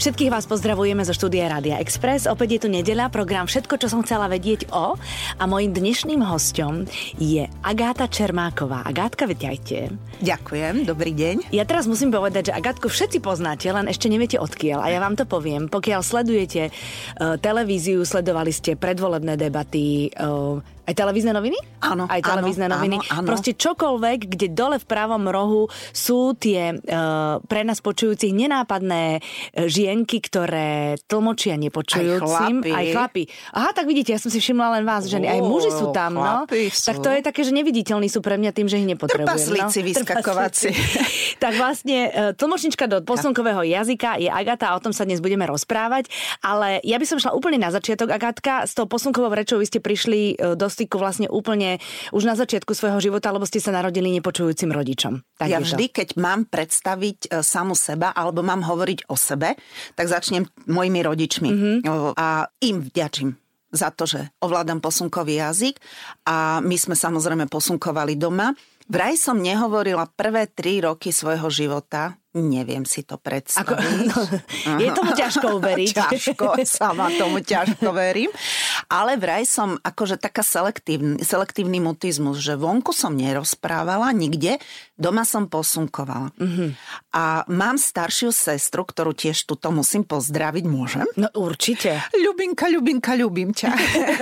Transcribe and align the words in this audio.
Všetkých 0.00 0.32
vás 0.32 0.48
pozdravujeme 0.48 1.04
zo 1.04 1.12
štúdia 1.12 1.44
Rádia 1.44 1.76
Express. 1.76 2.24
Opäť 2.24 2.56
je 2.56 2.60
tu 2.64 2.68
nedeľa, 2.72 3.12
program 3.12 3.44
Všetko, 3.44 3.76
čo 3.76 3.92
som 3.92 4.00
chcela 4.00 4.32
vedieť 4.32 4.72
o. 4.72 4.96
A 5.36 5.44
mojim 5.44 5.76
dnešným 5.76 6.24
hostom 6.24 6.88
je 7.20 7.44
Agáta 7.60 8.08
Čermáková. 8.08 8.88
Agátka, 8.88 9.28
vitajte. 9.28 9.92
Ďakujem, 10.24 10.88
dobrý 10.88 11.12
deň. 11.12 11.52
Ja 11.52 11.68
teraz 11.68 11.84
musím 11.84 12.08
povedať, 12.08 12.48
že 12.48 12.56
Agátku 12.56 12.88
všetci 12.88 13.20
poznáte, 13.20 13.68
len 13.68 13.92
ešte 13.92 14.08
neviete 14.08 14.40
odkiaľ. 14.40 14.80
A 14.80 14.88
ja 14.88 15.04
vám 15.04 15.20
to 15.20 15.28
poviem. 15.28 15.68
Pokiaľ 15.68 16.00
sledujete 16.00 16.72
uh, 16.72 17.36
televíziu, 17.36 18.00
sledovali 18.08 18.56
ste 18.56 18.72
predvolebné 18.72 19.36
debaty, 19.36 20.08
uh, 20.16 20.64
aj 20.84 20.94
televízne 20.94 21.32
noviny? 21.32 21.56
Áno. 21.80 22.04
Aj 22.04 22.20
televízne 22.20 22.68
áno, 22.68 22.76
noviny? 22.76 22.96
Áno, 23.08 23.24
áno. 23.24 23.28
Proste 23.28 23.56
čokoľvek, 23.56 24.18
kde 24.36 24.46
dole 24.52 24.76
v 24.76 24.86
pravom 24.86 25.24
rohu 25.28 25.68
sú 25.92 26.36
tie 26.36 26.76
uh, 26.76 27.40
pre 27.44 27.64
nás 27.64 27.80
počujúcich 27.80 28.36
nenápadné 28.36 29.20
uh, 29.20 29.64
žienky, 29.64 30.20
ktoré 30.20 31.00
tlmočia 31.08 31.56
nepočujúcim. 31.56 32.60
Aj 32.60 32.68
chlapi. 32.68 32.70
Aj 32.72 32.84
chlapi. 32.92 33.22
Aha, 33.56 33.70
tak 33.72 33.88
vidíte, 33.88 34.12
ja 34.12 34.20
som 34.20 34.28
si 34.28 34.44
všimla 34.44 34.80
len 34.80 34.84
vás, 34.84 35.08
ženy. 35.08 35.24
Aj 35.24 35.40
muži 35.40 35.72
sú 35.72 35.88
tam, 35.90 36.20
no. 36.20 36.44
sú. 36.48 36.92
Tak 36.92 36.96
to 37.00 37.08
je 37.08 37.20
také, 37.24 37.40
že 37.48 37.52
neviditeľní 37.56 38.12
sú 38.12 38.20
pre 38.20 38.36
mňa 38.36 38.52
tým, 38.52 38.68
že 38.68 38.76
ich 38.80 38.86
nepotrebujem. 38.88 39.24
Trpaslíci 39.24 39.80
no. 39.80 39.86
vyskakovací. 39.88 40.68
Tak 41.40 41.52
vlastne 41.56 41.98
uh, 42.08 42.36
tlmočnička 42.36 42.84
do 42.88 43.00
posunkového 43.00 43.64
jazyka 43.64 44.20
je 44.20 44.28
Agata 44.28 44.72
a 44.72 44.76
o 44.76 44.80
tom 44.84 44.92
sa 44.92 45.08
dnes 45.08 45.24
budeme 45.24 45.48
rozprávať. 45.48 46.12
Ale 46.44 46.84
ja 46.84 47.00
by 47.00 47.06
som 47.08 47.16
šla 47.16 47.32
úplne 47.32 47.56
na 47.56 47.72
začiatok, 47.72 48.12
Agatka. 48.12 48.68
S 48.68 48.76
tou 48.76 48.84
posunkovou 48.84 49.32
rečou 49.32 49.56
vy 49.56 49.66
ste 49.68 49.80
prišli 49.80 50.36
uh, 50.36 50.52
do 50.52 50.66
styku 50.74 50.98
vlastne 50.98 51.30
úplne 51.30 51.78
už 52.10 52.26
na 52.26 52.34
začiatku 52.34 52.74
svojho 52.74 52.98
života, 52.98 53.30
lebo 53.30 53.46
ste 53.46 53.62
sa 53.62 53.70
narodili 53.70 54.10
nepočujúcim 54.18 54.74
rodičom. 54.74 55.22
Tak 55.38 55.46
ja 55.46 55.62
je 55.62 55.62
to. 55.62 55.66
vždy, 55.70 55.84
keď 55.94 56.08
mám 56.18 56.50
predstaviť 56.50 57.18
e, 57.30 57.46
samu 57.46 57.78
seba, 57.78 58.10
alebo 58.10 58.42
mám 58.42 58.66
hovoriť 58.66 59.06
o 59.06 59.14
sebe, 59.14 59.54
tak 59.94 60.10
začnem 60.10 60.42
mojimi 60.66 61.00
rodičmi. 61.06 61.50
Mhm. 61.50 61.62
Mm-hmm. 61.84 62.12
A 62.18 62.50
im 62.66 62.82
vďačím 62.82 63.38
za 63.74 63.90
to, 63.90 64.06
že 64.06 64.30
ovládam 64.38 64.78
posunkový 64.78 65.42
jazyk 65.42 65.82
a 66.30 66.62
my 66.62 66.76
sme 66.78 66.94
samozrejme 66.94 67.50
posunkovali 67.50 68.14
doma. 68.14 68.54
Vraj 68.86 69.18
som 69.18 69.42
nehovorila 69.42 70.06
prvé 70.06 70.46
tri 70.46 70.78
roky 70.78 71.10
svojho 71.10 71.50
života, 71.50 72.14
neviem 72.34 72.82
si 72.82 73.06
to 73.06 73.14
Ako, 73.14 73.22
predstaviť. 73.22 73.98
no, 74.10 74.18
je 74.82 74.88
tomu 74.90 75.14
ťažko 75.14 75.46
uveriť. 75.62 75.94
ťažko, 76.10 76.58
sama 76.66 77.14
tomu 77.14 77.38
ťažko 77.38 77.94
verím. 77.94 78.34
Ale 78.90 79.14
vraj 79.14 79.46
som 79.46 79.78
akože 79.78 80.18
taká 80.18 80.42
selektívny, 80.42 81.22
selektívny 81.22 81.78
mutizmus, 81.78 82.42
že 82.42 82.58
vonku 82.58 82.90
som 82.90 83.14
nerozprávala 83.14 84.10
nikde, 84.10 84.58
doma 84.94 85.26
som 85.26 85.50
posunkovala. 85.50 86.30
Mhm. 86.38 86.42
Mm-hmm. 86.44 86.70
A 87.14 87.46
mám 87.46 87.78
staršiu 87.78 88.34
sestru, 88.34 88.82
ktorú 88.82 89.14
tiež 89.14 89.46
tuto 89.46 89.70
musím 89.70 90.02
pozdraviť, 90.02 90.64
môžem? 90.66 91.06
No 91.14 91.30
určite. 91.38 92.02
Ľubinka, 92.10 92.66
Ľubinka, 92.66 93.14
ľubím 93.14 93.54
ťa. 93.54 93.70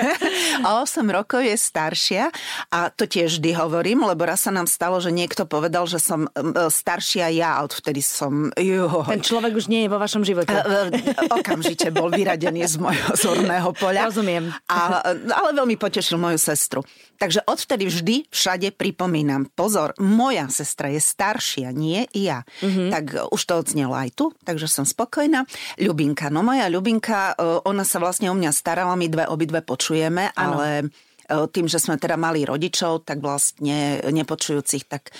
o 0.68 0.84
8 0.84 1.00
rokov 1.08 1.40
je 1.40 1.56
staršia 1.56 2.28
a 2.68 2.92
to 2.92 3.08
tiež 3.08 3.40
vždy 3.40 3.56
hovorím, 3.56 4.04
lebo 4.04 4.28
raz 4.28 4.44
sa 4.44 4.52
nám 4.52 4.68
stalo, 4.68 5.00
že 5.00 5.08
niekto 5.08 5.48
povedal, 5.48 5.88
že 5.88 6.00
som 6.00 6.28
e, 6.28 6.68
staršia 6.68 7.32
ja 7.32 7.60
a 7.60 7.64
odvtedy 7.64 8.04
som... 8.04 8.52
Juho, 8.60 9.08
Ten 9.08 9.24
človek 9.24 9.56
už 9.56 9.72
nie 9.72 9.88
je 9.88 9.92
vo 9.92 9.96
vašom 9.96 10.20
živote. 10.20 10.52
E, 10.52 10.60
e, 10.92 11.32
Okamžite 11.32 11.88
bol 11.92 12.12
vyradený 12.12 12.68
z 12.68 12.76
mojho 12.76 13.16
zorného 13.16 13.72
poľa. 13.72 14.12
Rozumiem. 14.12 14.52
A, 14.68 15.00
ale 15.16 15.48
veľmi 15.56 15.80
potešil 15.80 16.20
moju 16.20 16.36
sestru. 16.36 16.84
Takže 17.16 17.46
odvtedy 17.48 17.88
vždy 17.88 18.16
všade 18.28 18.68
pripomínam. 18.76 19.48
Pozor, 19.56 19.96
moja 19.96 20.48
sestra 20.52 20.61
je 20.64 20.98
staršia, 20.98 21.68
nie 21.70 22.06
ja. 22.12 22.42
Mhm. 22.58 22.66
Mm-hmm. 22.72 22.88
Tak 22.90 23.04
už 23.30 23.42
to 23.44 23.54
odznelo 23.58 23.92
aj 23.92 24.10
tu, 24.16 24.32
takže 24.42 24.66
som 24.66 24.88
spokojná. 24.88 25.44
Ľubinka, 25.76 26.32
no 26.32 26.40
moja 26.40 26.66
Ľubinka, 26.66 27.36
e, 27.36 27.62
ona 27.68 27.84
sa 27.84 28.00
vlastne 28.00 28.32
o 28.32 28.34
mňa 28.34 28.50
starala, 28.50 28.96
my 28.96 29.06
dve 29.06 29.24
obidve 29.28 29.60
počujeme, 29.60 30.32
Áno. 30.32 30.58
ale 30.58 30.68
e, 30.80 30.86
tým, 31.48 31.68
že 31.68 31.78
sme 31.78 32.00
teda 32.00 32.16
mali 32.16 32.42
rodičov, 32.42 33.04
tak 33.04 33.20
vlastne 33.20 34.00
nepočujúcich, 34.04 34.84
tak 34.88 35.12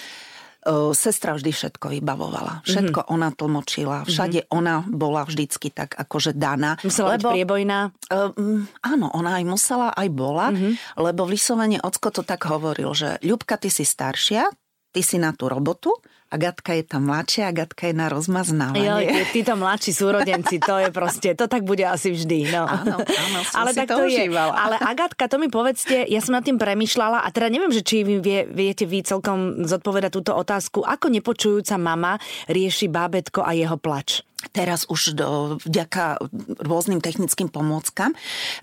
e, 0.63 0.95
sestra 0.95 1.35
vždy 1.35 1.51
všetko 1.51 1.91
vybavovala. 1.91 2.63
Všetko 2.63 3.03
Mhm. 3.03 3.09
ona 3.11 3.29
tlmočila. 3.35 3.99
Všade 4.07 4.47
ona 4.55 4.87
bola 4.87 5.27
vždycky 5.27 5.75
tak 5.75 5.99
akože 5.99 6.39
daná. 6.39 6.79
Musela 6.87 7.19
byť 7.19 7.27
priebojná. 7.35 7.91
Um, 8.15 8.71
áno, 8.79 9.11
ona 9.11 9.43
aj 9.43 9.45
musela, 9.45 9.91
aj 9.91 10.07
bola, 10.15 10.55
mm-hmm. 10.55 11.03
lebo 11.03 11.27
vyslovene 11.27 11.83
Ocko 11.83 12.15
to 12.15 12.23
tak 12.23 12.47
hovoril, 12.47 12.95
že 12.95 13.19
Ľubka, 13.27 13.59
ty 13.59 13.75
si 13.75 13.83
staršia, 13.83 14.47
ty 14.93 15.01
si 15.01 15.17
na 15.17 15.33
tú 15.33 15.49
robotu, 15.49 15.91
a 16.33 16.41
Gatka 16.41 16.73
je 16.73 16.85
tam 16.89 17.13
mladšia 17.13 17.53
a 17.53 17.53
Gatka 17.53 17.93
je 17.93 17.95
na 17.95 18.09
Jo, 18.09 18.17
rozmaznávanie. 18.17 19.29
títo 19.37 19.53
mladší 19.53 19.93
súrodenci, 19.93 20.57
to 20.65 20.81
je 20.81 20.89
proste, 20.89 21.37
to 21.37 21.45
tak 21.45 21.61
bude 21.61 21.85
asi 21.85 22.09
vždy. 22.17 22.49
No. 22.49 22.65
Áno, 22.65 23.05
áno, 23.05 23.39
som 23.45 23.61
ale 23.61 23.77
si 23.77 23.79
tak 23.85 23.89
to 23.93 24.01
to 24.01 24.09
je. 24.09 24.33
Ale 24.33 24.81
Agatka, 24.81 25.29
to 25.29 25.37
mi 25.37 25.53
povedzte, 25.53 26.09
ja 26.09 26.21
som 26.25 26.33
nad 26.33 26.41
tým 26.41 26.57
premyšľala 26.57 27.21
a 27.21 27.29
teda 27.29 27.53
neviem, 27.53 27.69
že 27.69 27.85
či 27.85 28.01
vy 28.01 28.25
vie, 28.25 28.49
viete 28.49 28.89
vy 28.89 29.05
celkom 29.05 29.69
zodpovedať 29.69 30.09
túto 30.09 30.33
otázku. 30.33 30.81
Ako 30.81 31.13
nepočujúca 31.13 31.77
mama 31.77 32.17
rieši 32.49 32.89
bábetko 32.89 33.45
a 33.45 33.53
jeho 33.53 33.77
plač? 33.77 34.25
Teraz 34.51 34.83
už 34.91 35.15
do, 35.15 35.29
vďaka 35.63 36.19
rôznym 36.59 36.99
technickým 36.99 37.47
pomôckam, 37.47 38.11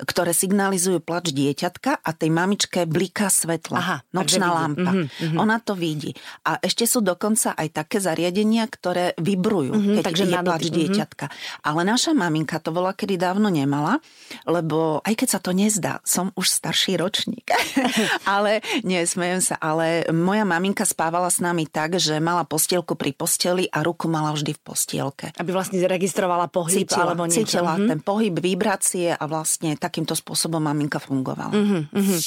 ktoré 0.04 0.36
signalizujú 0.36 1.00
plač 1.00 1.32
dieťatka 1.32 2.04
a 2.04 2.10
tej 2.12 2.30
mamičke 2.34 2.84
bliká 2.84 3.32
svetlo. 3.32 3.80
Aha, 3.80 4.04
nočná 4.12 4.52
lampa. 4.52 4.92
Mhm, 4.92 5.08
Mm-hmm, 5.20 5.40
Ona 5.42 5.60
to 5.62 5.76
vidí. 5.76 6.16
A 6.48 6.58
ešte 6.64 6.88
sú 6.88 7.04
dokonca 7.04 7.54
aj 7.54 7.68
také 7.76 8.02
zariadenia, 8.02 8.66
ktoré 8.66 9.14
vibrujú, 9.20 9.76
Mhm, 9.76 9.94
keď 10.00 10.04
takže 10.04 10.24
je 10.26 10.32
na 10.32 10.42
plač 10.42 10.64
mhm. 10.68 10.74
dieťatka. 10.74 11.26
Ale 11.62 11.82
naša 11.86 12.12
maminka 12.16 12.58
to 12.58 12.74
bola 12.74 12.96
kedy 12.96 13.20
dávno 13.20 13.52
nemala, 13.52 14.00
lebo 14.48 15.04
aj 15.06 15.14
keď 15.14 15.28
sa 15.30 15.40
to 15.44 15.52
nezdá, 15.54 16.02
som 16.08 16.34
už 16.34 16.50
starší 16.50 16.98
ročník. 16.98 17.46
ale 18.26 18.64
nie, 18.82 19.04
smejem 19.06 19.44
sa, 19.44 19.56
ale 19.60 20.08
moja 20.10 20.48
maminka 20.48 20.88
spávala 20.88 21.30
s 21.30 21.38
nami 21.44 21.70
tak, 21.70 22.00
že 22.02 22.18
mala 22.18 22.48
postielku 22.48 22.98
pri 22.98 23.14
posteli 23.14 23.70
a 23.70 23.86
ruku 23.86 24.10
mala 24.10 24.34
vždy 24.34 24.56
v 24.56 24.62
postielke 24.64 25.28
Aby 25.38 25.54
vlastne 25.54 25.69
zaregistrovala 25.78 26.50
pohyb 26.50 26.90
cítila, 26.90 27.14
alebo 27.14 27.30
niečo. 27.30 27.46
cítila 27.46 27.78
Mhm. 27.78 27.88
ten 27.88 28.00
pohyb, 28.02 28.34
vibrácie 28.42 29.14
a 29.14 29.24
vlastne 29.30 29.78
takýmto 29.78 30.18
spôsobom 30.18 30.64
maminka 30.64 30.98
fungovala. 30.98 31.54
Mhm. 31.54 32.20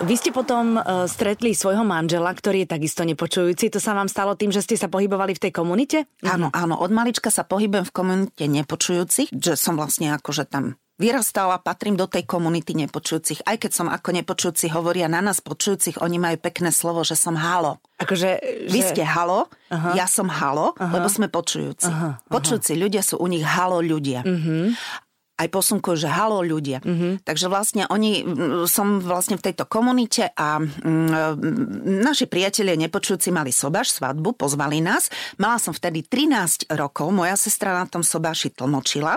Vy 0.00 0.16
ste 0.16 0.32
potom 0.32 0.80
uh, 0.80 1.04
stretli 1.04 1.52
svojho 1.52 1.84
manžela, 1.84 2.32
ktorý 2.32 2.64
je 2.64 2.72
takisto 2.72 3.04
nepočujúci. 3.04 3.68
To 3.68 3.76
sa 3.76 3.92
vám 3.92 4.08
stalo 4.08 4.32
tým, 4.32 4.48
že 4.48 4.64
ste 4.64 4.80
sa 4.80 4.88
pohybovali 4.88 5.36
v 5.36 5.42
tej 5.44 5.52
komunite? 5.52 6.08
Áno, 6.24 6.48
áno, 6.56 6.80
od 6.80 6.88
malička 6.88 7.28
sa 7.28 7.44
pohybujem 7.44 7.84
v 7.84 7.92
komunite 7.92 8.44
nepočujúcich, 8.48 9.28
že 9.28 9.60
som 9.60 9.76
vlastne 9.76 10.16
akože 10.16 10.48
tam 10.48 10.80
vyrastala, 11.00 11.56
patrím 11.56 11.96
do 11.96 12.04
tej 12.04 12.28
komunity 12.28 12.76
nepočujúcich. 12.76 13.48
Aj 13.48 13.56
keď 13.56 13.72
som 13.72 13.88
ako 13.88 14.12
nepočujúci 14.20 14.68
hovoria 14.68 15.08
na 15.08 15.24
nás 15.24 15.40
počujúcich, 15.40 16.04
oni 16.04 16.20
majú 16.20 16.36
pekné 16.36 16.68
slovo, 16.68 17.00
že 17.00 17.16
som 17.16 17.40
halo. 17.40 17.80
Akože, 17.96 18.36
Vy 18.68 18.80
že... 18.84 18.88
ste 18.92 19.02
halo, 19.08 19.48
aha. 19.72 19.96
ja 19.96 20.04
som 20.04 20.28
halo, 20.28 20.76
aha. 20.76 21.00
lebo 21.00 21.08
sme 21.08 21.32
počujúci. 21.32 21.88
Aha, 21.88 22.20
aha. 22.20 22.28
Počujúci 22.28 22.76
ľudia 22.76 23.00
sú 23.00 23.16
u 23.16 23.26
nich 23.32 23.42
halo 23.42 23.80
ľudia. 23.80 24.20
Uh-huh. 24.28 24.76
Aj 25.40 25.48
posunkujú, 25.48 26.04
že 26.04 26.12
halo 26.12 26.44
ľudia. 26.44 26.84
Uh-huh. 26.84 27.16
Takže 27.24 27.48
vlastne 27.48 27.88
oni, 27.88 28.20
som 28.68 29.00
vlastne 29.00 29.40
v 29.40 29.44
tejto 29.48 29.64
komunite 29.64 30.28
a 30.36 30.60
mm, 30.60 31.40
naši 32.04 32.28
priatelia 32.28 32.76
nepočujúci 32.76 33.32
mali 33.32 33.48
sobáš, 33.48 33.96
svadbu, 33.96 34.36
pozvali 34.36 34.84
nás. 34.84 35.08
Mala 35.40 35.56
som 35.56 35.72
vtedy 35.72 36.04
13 36.04 36.68
rokov, 36.76 37.08
moja 37.08 37.40
sestra 37.40 37.72
na 37.72 37.88
tom 37.88 38.04
sobáši 38.04 38.52
tlmočila. 38.52 39.16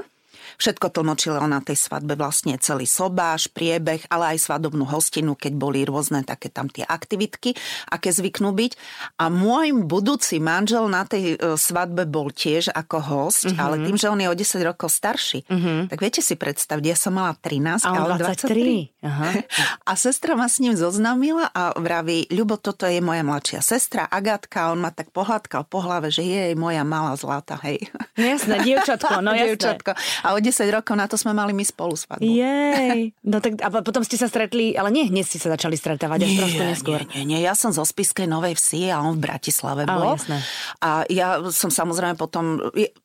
Všetko 0.57 0.89
tlmočila 0.89 1.43
na 1.45 1.59
tej 1.59 1.77
svadbe, 1.77 2.13
vlastne 2.13 2.57
celý 2.57 2.85
sobáš, 2.85 3.49
priebeh, 3.49 4.05
ale 4.09 4.35
aj 4.37 4.45
svadobnú 4.49 4.85
hostinu, 4.85 5.33
keď 5.33 5.53
boli 5.55 5.83
rôzne 5.83 6.21
také 6.23 6.49
tam 6.49 6.69
tie 6.69 6.83
aktivitky, 6.83 7.53
aké 7.89 8.09
zvyknú 8.09 8.53
byť. 8.53 8.71
A 9.19 9.29
môj 9.29 9.73
budúci 9.83 10.37
manžel 10.37 10.85
na 10.89 11.03
tej 11.03 11.35
e, 11.35 11.55
svadbe 11.55 12.05
bol 12.05 12.29
tiež 12.29 12.69
ako 12.71 12.97
host, 12.99 13.45
Mhm. 13.45 13.53
mm-hmm. 13.53 13.63
ale 13.63 13.75
tým, 13.83 13.97
že 13.97 14.07
on 14.09 14.19
je 14.19 14.27
o 14.29 14.35
10 14.35 14.69
rokov 14.69 14.89
starší, 14.89 15.39
mm-hmm. 15.45 15.79
tak 15.89 15.97
viete 15.99 16.21
si 16.21 16.33
predstaviť, 16.35 16.83
ja 16.83 16.97
som 16.97 17.13
mala 17.15 17.33
13 17.35 17.83
A 17.83 17.89
ale 17.93 18.15
23. 18.19 18.93
23. 18.99 19.07
Aha. 19.07 19.27
A 19.89 19.93
sestra 19.99 20.33
ma 20.39 20.47
s 20.47 20.63
ním 20.63 20.73
zoznámila 20.79 21.51
a 21.51 21.75
vraví, 21.75 22.25
Ľubo, 22.31 22.55
toto 22.55 22.87
je 22.87 23.03
moja 23.03 23.21
mladšia 23.21 23.59
sestra, 23.59 24.07
Agatka, 24.07 24.71
on 24.71 24.79
ma 24.79 24.89
tak 24.95 25.11
pohľadkal 25.11 25.67
po 25.67 25.83
hlave, 25.83 26.07
že 26.09 26.23
je 26.23 26.41
moja 26.55 26.81
malá 26.87 27.13
zlata, 27.19 27.59
hej. 27.67 27.83
No 28.15 28.23
jasné, 28.23 28.63
dievčatko, 28.63 29.19
no 29.19 29.31
jasné. 29.35 29.53
Dievčatko. 29.53 29.91
A 30.23 30.27
o 30.33 30.39
10 30.43 30.75
rokov 30.75 30.93
na 30.99 31.07
to 31.07 31.15
sme 31.15 31.31
mali 31.31 31.55
my 31.55 31.63
spolu 31.63 31.95
svadbu. 31.95 32.27
Jej. 32.27 33.15
No 33.23 33.39
tak 33.39 33.63
a 33.63 33.71
potom 33.79 34.03
ste 34.03 34.19
sa 34.19 34.27
stretli, 34.27 34.75
ale 34.75 34.91
nie 34.91 35.07
hneď 35.07 35.23
ste 35.23 35.39
sa 35.39 35.55
začali 35.55 35.79
stretávať, 35.79 36.27
až 36.27 36.31
trošku 36.43 36.63
neskôr. 36.67 36.99
Nie, 37.15 37.23
nie, 37.23 37.39
nie, 37.39 37.39
ja 37.47 37.55
som 37.55 37.71
zo 37.71 37.87
Spiskej 37.87 38.27
Novej 38.27 38.59
Vsi 38.59 38.91
a 38.91 38.99
on 38.99 39.15
v 39.15 39.23
Bratislave 39.23 39.87
bol. 39.87 40.19
jasné. 40.19 40.43
A 40.83 41.07
ja 41.07 41.39
som 41.55 41.71
samozrejme 41.71 42.19
potom, 42.19 42.59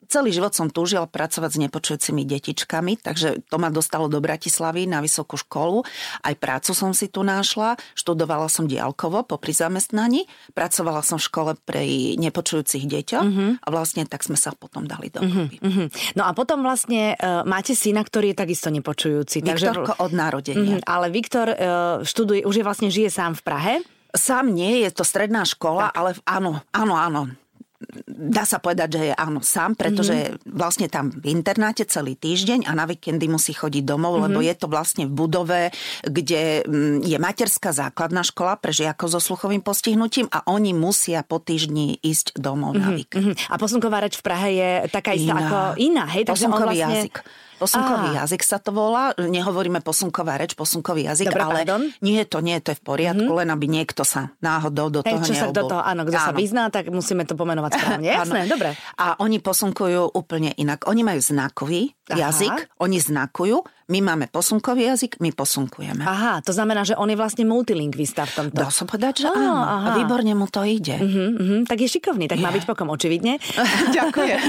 celý 0.09 0.33
život 0.33 0.57
som 0.57 0.73
túžila 0.73 1.05
pracovať 1.05 1.51
s 1.55 1.63
nepočujúcimi 1.69 2.25
detičkami, 2.25 2.99
takže 3.05 3.45
to 3.47 3.57
ma 3.61 3.69
dostalo 3.69 4.09
do 4.09 4.19
Bratislavy 4.19 4.89
na 4.89 5.05
vysokú 5.05 5.37
školu. 5.37 5.85
Aj 6.25 6.35
prácu 6.35 6.73
som 6.73 6.97
si 6.97 7.13
tu 7.13 7.23
našla, 7.23 7.77
študovala 7.93 8.49
som 8.49 8.65
diálkovo 8.65 9.23
popri 9.29 9.53
zamestnaní, 9.53 10.25
pracovala 10.57 11.05
som 11.05 11.21
v 11.21 11.29
škole 11.29 11.53
pre 11.63 11.85
nepočujúcich 12.17 12.89
deťov 12.89 13.23
uh-huh. 13.23 13.51
a 13.61 13.69
vlastne 13.69 14.09
tak 14.09 14.25
sme 14.25 14.41
sa 14.41 14.57
potom 14.57 14.89
dali 14.89 15.13
do 15.13 15.21
uh-huh. 15.21 15.47
uh-huh. 15.53 15.87
No 16.17 16.25
a 16.25 16.33
potom 16.33 16.65
vlastne 16.65 17.15
uh, 17.29 17.45
máte 17.45 17.77
syna, 17.77 18.01
ktorý 18.01 18.33
je 18.33 18.37
takisto 18.41 18.73
nepočujúci. 18.73 19.45
Viktorko 19.45 19.93
takže... 19.93 20.03
od 20.03 20.13
narodenia. 20.17 20.77
Uh-huh. 20.81 20.89
Ale 20.89 21.13
Viktor 21.13 21.53
uh, 21.53 21.57
študuje, 22.01 22.49
už 22.49 22.55
je 22.57 22.65
vlastne 22.65 22.89
žije 22.89 23.13
sám 23.13 23.37
v 23.37 23.43
Prahe? 23.45 23.75
Sám 24.17 24.49
nie, 24.49 24.89
je 24.89 24.91
to 24.91 25.05
stredná 25.05 25.45
škola, 25.45 25.93
tak. 25.93 26.01
ale 26.01 26.11
áno, 26.25 26.65
áno, 26.73 26.97
áno 26.97 27.23
dá 28.09 28.43
sa 28.43 28.59
povedať, 28.59 28.89
že 28.99 29.03
je 29.11 29.15
áno 29.15 29.39
sám, 29.39 29.79
pretože 29.79 30.35
mm-hmm. 30.35 30.51
vlastne 30.51 30.87
tam 30.91 31.15
v 31.15 31.31
internáte 31.31 31.87
celý 31.87 32.19
týždeň 32.19 32.67
a 32.67 32.75
na 32.75 32.91
víkendy 32.91 33.31
musí 33.31 33.55
chodiť 33.55 33.87
domov, 33.87 34.19
mm-hmm. 34.19 34.25
lebo 34.27 34.39
je 34.43 34.55
to 34.59 34.67
vlastne 34.67 35.07
v 35.07 35.13
budove, 35.15 35.61
kde 36.03 36.67
mm, 36.67 37.07
je 37.07 37.17
materská 37.23 37.71
základná 37.71 38.27
škola 38.27 38.59
pre 38.59 38.75
žiakov 38.75 39.15
so 39.15 39.23
sluchovým 39.23 39.63
postihnutím 39.63 40.27
a 40.35 40.43
oni 40.51 40.75
musia 40.75 41.23
po 41.23 41.39
týždni 41.39 42.03
ísť 42.03 42.35
domov 42.35 42.75
mm-hmm. 42.75 42.83
na 42.83 42.89
mhm, 42.91 42.97
víkend. 42.99 43.25
Mm-hmm. 43.31 43.53
A 43.53 43.55
posunková 43.63 44.03
reč 44.03 44.19
v 44.19 44.25
Prahe 44.27 44.49
je 44.59 44.71
taká 44.91 45.15
istá 45.15 45.39
iná. 45.39 45.47
ako 45.47 45.59
iná, 45.79 46.05
hej? 46.11 46.27
Takže 46.27 46.47
on 46.51 46.63
vlastne... 46.67 46.83
jazyk. 46.83 47.17
Posunkový 47.59 48.15
Á. 48.15 48.25
jazyk 48.25 48.43
sa 48.47 48.63
to 48.63 48.71
volá. 48.71 49.11
Nehovoríme 49.19 49.83
posunková 49.83 50.39
reč, 50.39 50.55
posunkový 50.55 51.11
jazyk, 51.11 51.35
Dobre, 51.35 51.43
ale 51.43 51.61
pardon? 51.67 51.83
nie, 52.01 52.23
to 52.23 52.39
nie, 52.39 52.57
to 52.63 52.73
je 52.73 52.79
v 52.79 52.85
poriadku, 52.87 53.27
mm-hmm. 53.27 53.41
len 53.43 53.49
aby 53.51 53.67
niekto 53.67 54.07
sa 54.07 54.31
náhodou 54.39 54.95
do 54.95 55.01
Hej, 55.03 55.19
toho 55.19 55.25
čo 55.27 55.35
sa 55.35 55.47
do 55.51 55.67
toho, 55.67 55.83
áno, 55.83 56.07
kto 56.07 56.15
áno. 56.15 56.27
sa 56.31 56.33
vyzná, 56.33 56.65
tak 56.71 56.87
musíme 56.89 57.27
to 57.27 57.35
pomenovať 57.35 57.71
správne. 57.75 58.07
Jasné, 58.23 58.41
dobre. 58.47 58.79
A 58.95 59.19
oni 59.19 59.43
posunkujú 59.43 60.15
úplne 60.15 60.55
inak. 60.55 60.87
Oni 60.87 61.03
majú 61.03 61.19
znakový 61.19 61.91
Aha. 62.15 62.31
jazyk, 62.31 62.79
oni 62.79 63.03
znakujú, 63.03 63.59
my 63.89 64.05
máme 64.05 64.29
posunkový 64.29 64.85
jazyk, 64.93 65.17
my 65.17 65.33
posunkujeme. 65.33 66.05
Aha, 66.05 66.45
to 66.45 66.53
znamená, 66.53 66.85
že 66.85 66.93
on 66.93 67.09
je 67.09 67.17
vlastne 67.17 67.49
multilingvista 67.49 68.29
v 68.29 68.33
tomto. 68.37 68.61
Dá 68.61 68.69
som 68.69 68.85
povedať, 68.85 69.25
že 69.25 69.33
áno. 69.33 69.65
Aha. 69.65 69.97
Výborne 69.97 70.37
mu 70.37 70.45
to 70.45 70.61
ide. 70.61 71.01
Uh-huh, 71.01 71.33
uh-huh. 71.33 71.61
Tak 71.65 71.81
je 71.81 71.89
šikovný, 71.97 72.29
tak 72.29 72.37
je. 72.37 72.45
má 72.45 72.53
byť 72.53 72.69
pokom, 72.69 72.93
očividne. 72.93 73.41
Ďakujem. 73.97 74.41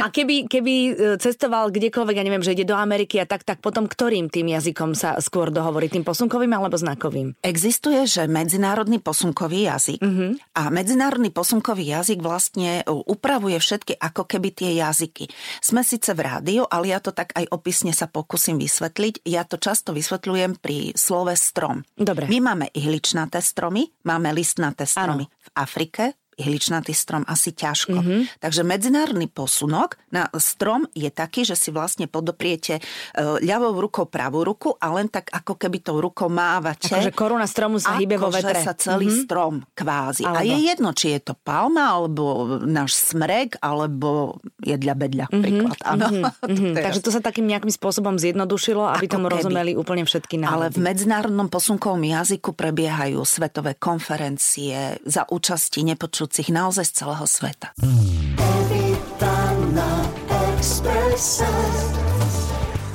a 0.00 0.08
keby, 0.08 0.48
keby 0.48 0.74
e, 0.74 0.92
cestoval 1.20 1.68
kdekoľvek, 1.68 2.16
ja 2.16 2.24
neviem, 2.24 2.40
že 2.40 2.56
ide 2.56 2.64
do 2.64 2.72
Ameriky 2.72 3.20
a 3.20 3.28
tak, 3.28 3.44
tak 3.44 3.60
potom 3.60 3.84
ktorým 3.84 4.32
tým 4.32 4.48
jazykom 4.48 4.96
sa 4.96 5.20
skôr 5.20 5.52
dohovorí? 5.52 5.92
Tým 5.92 6.00
posunkovým 6.00 6.56
alebo 6.56 6.80
znakovým? 6.80 7.36
Existuje, 7.44 8.08
že 8.08 8.24
medzinárodný 8.32 8.96
posunkový 8.96 9.68
jazyk 9.68 10.00
uh-huh. 10.00 10.40
a 10.56 10.72
medzinárodný 10.72 11.28
posunkový 11.28 11.84
jazyk 12.00 12.24
vlastne 12.24 12.80
upravuje 12.88 13.60
všetky 13.60 14.00
ako 14.00 14.24
keby 14.24 14.56
tie 14.56 14.80
jazyky. 14.80 15.28
Sme 15.60 15.84
síce 15.84 16.16
v 16.16 16.24
rádiu, 16.24 16.64
ale 16.64 16.96
ja 16.96 16.98
to 17.04 17.12
tak 17.12 17.36
aj 17.36 17.44
opisne 17.52 17.92
sa 17.92 18.08
pokúsim 18.08 18.56
vysvetliť 18.56 18.69
vysvetliť. 18.70 19.26
Ja 19.26 19.42
to 19.42 19.58
často 19.58 19.90
vysvetľujem 19.90 20.62
pri 20.62 20.94
slove 20.94 21.34
strom. 21.34 21.82
Dobre. 21.98 22.30
My 22.30 22.54
máme 22.54 22.70
ihličnaté 22.70 23.42
stromy, 23.42 23.90
máme 24.06 24.30
listnaté 24.30 24.86
stromy. 24.86 25.26
Ano. 25.26 25.42
V 25.42 25.48
Afrike 25.58 26.19
ihličnatý 26.40 26.96
strom 26.96 27.22
asi 27.28 27.52
ťažko. 27.52 28.00
Mm-hmm. 28.00 28.20
Takže 28.40 28.62
medzinárodný 28.64 29.28
posunok 29.28 30.00
na 30.08 30.26
strom 30.40 30.88
je 30.96 31.12
taký, 31.12 31.44
že 31.44 31.54
si 31.54 31.68
vlastne 31.68 32.08
podopriete 32.08 32.80
e, 32.80 32.82
ľavou 33.44 33.76
rukou 33.76 34.08
pravú 34.08 34.42
ruku 34.42 34.72
a 34.80 34.88
len 34.96 35.12
tak 35.12 35.28
ako 35.28 35.60
keby 35.60 35.84
tou 35.84 36.00
rukou 36.00 36.32
mávate. 36.32 36.88
Akože 36.88 37.12
koruna 37.12 37.44
stromu 37.44 37.76
sa 37.76 38.00
hýbe 38.00 38.16
vo 38.16 38.32
vetre. 38.32 38.64
sa 38.64 38.72
celý 38.72 39.12
mm-hmm. 39.12 39.24
strom 39.28 39.54
kvázi. 39.76 40.24
Alebo. 40.24 40.40
A 40.40 40.48
je 40.48 40.56
jedno, 40.64 40.90
či 40.96 41.06
je 41.18 41.20
to 41.30 41.34
palma, 41.36 41.92
alebo 41.92 42.56
náš 42.64 42.96
smrek, 42.96 43.60
alebo 43.60 44.40
jedľa 44.64 44.94
bedľa 44.96 45.26
mm-hmm. 45.28 45.42
príklad. 45.44 45.78
Áno. 45.84 46.08
Mm-hmm. 46.40 46.82
Takže 46.82 47.00
to 47.04 47.10
sa 47.14 47.20
takým 47.22 47.46
nejakým 47.46 47.70
spôsobom 47.70 48.16
zjednodušilo, 48.18 48.82
aby 48.96 49.06
ako 49.06 49.12
tomu 49.12 49.26
keby. 49.28 49.34
rozumeli 49.38 49.72
úplne 49.78 50.02
všetky 50.02 50.40
národy. 50.40 50.56
Ale 50.56 50.66
v 50.72 50.78
medzinárodnom 50.82 51.46
posunkovom 51.46 52.00
jazyku 52.00 52.56
prebiehajú 52.56 53.22
svetové 53.22 53.78
konferencie 53.78 54.98
za 55.04 55.28
účasti 55.30 55.86
nepočut 55.86 56.29
žijúcich 56.30 56.54
naozaj 56.54 56.86
z 56.86 56.92
celého 56.94 57.26
sveta. 57.26 57.74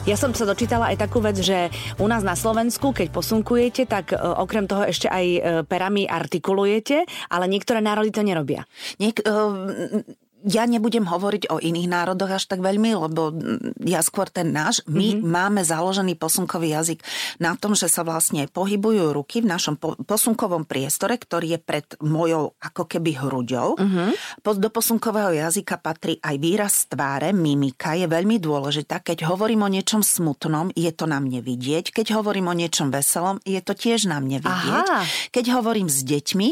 Ja 0.05 0.15
som 0.15 0.31
sa 0.31 0.45
dočítala 0.47 0.95
aj 0.95 1.03
takú 1.03 1.19
vec, 1.19 1.35
že 1.43 1.67
u 1.99 2.07
nás 2.07 2.23
na 2.23 2.37
Slovensku, 2.37 2.95
keď 2.95 3.11
posunkujete, 3.11 3.89
tak 3.89 4.13
e, 4.13 4.21
okrem 4.21 4.69
toho 4.69 4.87
ešte 4.87 5.09
aj 5.11 5.25
e, 5.25 5.39
perami 5.67 6.07
artikulujete, 6.07 7.03
ale 7.27 7.49
niektoré 7.51 7.83
národy 7.83 8.13
to 8.13 8.21
nerobia. 8.23 8.63
Niek- 9.01 9.25
uh, 9.25 10.05
ja 10.45 10.69
nebudem 10.69 11.09
hovoriť 11.09 11.49
o 11.49 11.57
iných 11.57 11.89
národoch 11.89 12.37
až 12.37 12.45
tak 12.45 12.61
veľmi, 12.61 12.93
lebo 12.93 13.33
ja 13.81 14.05
skôr 14.05 14.29
ten 14.29 14.53
náš, 14.53 14.85
my 14.85 15.17
mm-hmm. 15.17 15.25
máme 15.25 15.61
založený 15.65 16.13
posunkový 16.21 16.77
jazyk 16.77 17.01
na 17.41 17.57
tom, 17.57 17.73
že 17.73 17.89
sa 17.89 18.05
vlastne 18.05 18.45
pohybujú 18.45 19.09
ruky 19.09 19.41
v 19.41 19.49
našom 19.49 19.81
posunkovom 20.05 20.69
priestore, 20.69 21.17
ktorý 21.17 21.57
je 21.57 21.59
pred 21.59 21.87
mojou 22.05 22.53
ako 22.61 22.85
keby 22.85 23.17
hruďou. 23.17 23.75
Mm-hmm. 23.81 24.09
Do 24.55 24.69
posunkového 24.69 25.33
jazyka 25.33 25.81
patrí 25.81 26.21
aj 26.21 26.35
výraz 26.37 26.85
tváre, 26.85 27.33
mimika 27.33 27.97
je 27.97 28.05
veľmi 28.05 28.37
dôležitá. 28.37 29.01
Keď 29.01 29.25
hovorím 29.25 29.65
o 29.65 29.73
niečom 29.73 30.05
smutnom, 30.05 30.69
je 30.77 30.89
to 30.93 31.09
na 31.09 31.17
mne 31.17 31.41
vidieť. 31.41 31.89
Keď 31.89 32.13
hovorím 32.13 32.53
o 32.53 32.55
niečom 32.55 32.93
veselom, 32.93 33.41
je 33.43 33.59
to 33.59 33.73
tiež 33.73 34.05
na 34.05 34.21
mne 34.21 34.39
vidieť. 34.39 34.85
Aha. 34.85 35.01
Keď 35.33 35.45
hovorím 35.57 35.89
s 35.89 36.05
deťmi, 36.05 36.47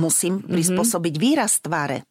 musím 0.00 0.40
mhm. 0.40 0.50
prispôsobiť 0.50 1.14
výraz 1.20 1.60
tváre 1.60 2.08